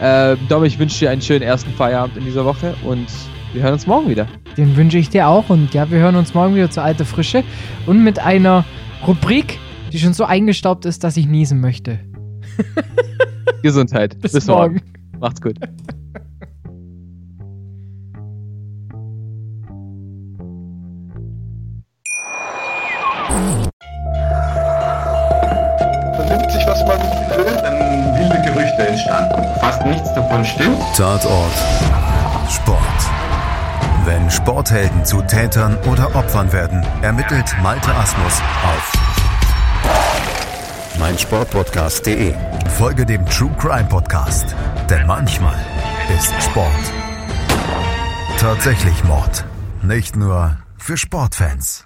Ähm, 0.00 0.38
Dom, 0.48 0.64
ich 0.64 0.78
wünsche 0.78 0.98
dir 1.00 1.10
einen 1.10 1.20
schönen 1.20 1.42
ersten 1.42 1.72
Feierabend 1.72 2.16
in 2.16 2.24
dieser 2.24 2.44
Woche 2.44 2.74
und 2.84 3.06
wir 3.52 3.62
hören 3.62 3.72
uns 3.72 3.86
morgen 3.86 4.08
wieder. 4.08 4.26
Den 4.56 4.76
wünsche 4.76 4.98
ich 4.98 5.08
dir 5.08 5.28
auch 5.28 5.50
und 5.50 5.74
ja, 5.74 5.90
wir 5.90 5.98
hören 5.98 6.16
uns 6.16 6.34
morgen 6.34 6.54
wieder 6.54 6.70
zur 6.70 6.82
alte 6.82 7.04
Frische 7.04 7.42
und 7.86 8.02
mit 8.04 8.18
einer 8.18 8.64
Rubrik, 9.06 9.58
die 9.92 9.98
schon 9.98 10.12
so 10.12 10.24
eingestaubt 10.24 10.84
ist, 10.84 11.04
dass 11.04 11.16
ich 11.16 11.26
niesen 11.26 11.60
möchte. 11.60 12.00
Gesundheit. 13.62 14.18
Bis, 14.20 14.46
morgen. 14.46 14.80
Macht's 15.18 15.40
gut. 15.40 15.56
vernimmt 26.14 26.52
sich, 26.52 26.66
was 26.66 26.84
man 26.84 26.98
will, 27.00 27.56
dann 27.62 28.14
wilde 28.18 28.42
Gerüchte 28.42 28.86
entstanden. 28.86 29.42
Fast 29.58 29.84
nichts 29.86 30.12
davon 30.14 30.44
stimmt. 30.44 30.78
Tatort. 30.96 31.99
Sporthelden 34.30 35.04
zu 35.04 35.20
Tätern 35.22 35.76
oder 35.90 36.14
Opfern 36.14 36.52
werden, 36.52 36.86
ermittelt 37.02 37.54
Malte 37.62 37.94
Asmus 37.94 38.40
auf 38.64 38.92
meinsportpodcast.de. 40.98 42.34
Folge 42.76 43.06
dem 43.06 43.24
True 43.26 43.54
Crime 43.58 43.88
Podcast, 43.88 44.54
denn 44.88 45.06
manchmal 45.06 45.58
ist 46.16 46.32
Sport 46.42 46.92
tatsächlich 48.40 49.04
Mord. 49.04 49.44
Nicht 49.82 50.16
nur 50.16 50.56
für 50.78 50.96
Sportfans. 50.96 51.84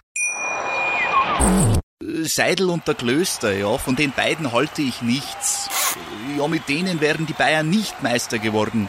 Seidel 2.22 2.70
und 2.70 2.86
der 2.86 2.94
Klöster, 2.94 3.52
ja, 3.52 3.76
von 3.76 3.96
den 3.96 4.12
beiden 4.12 4.52
halte 4.52 4.82
ich 4.82 5.02
nichts. 5.02 5.68
Ja, 6.38 6.46
mit 6.46 6.68
denen 6.68 7.00
wären 7.00 7.26
die 7.26 7.32
Bayern 7.32 7.68
nicht 7.68 8.02
Meister 8.04 8.38
geworden. 8.38 8.88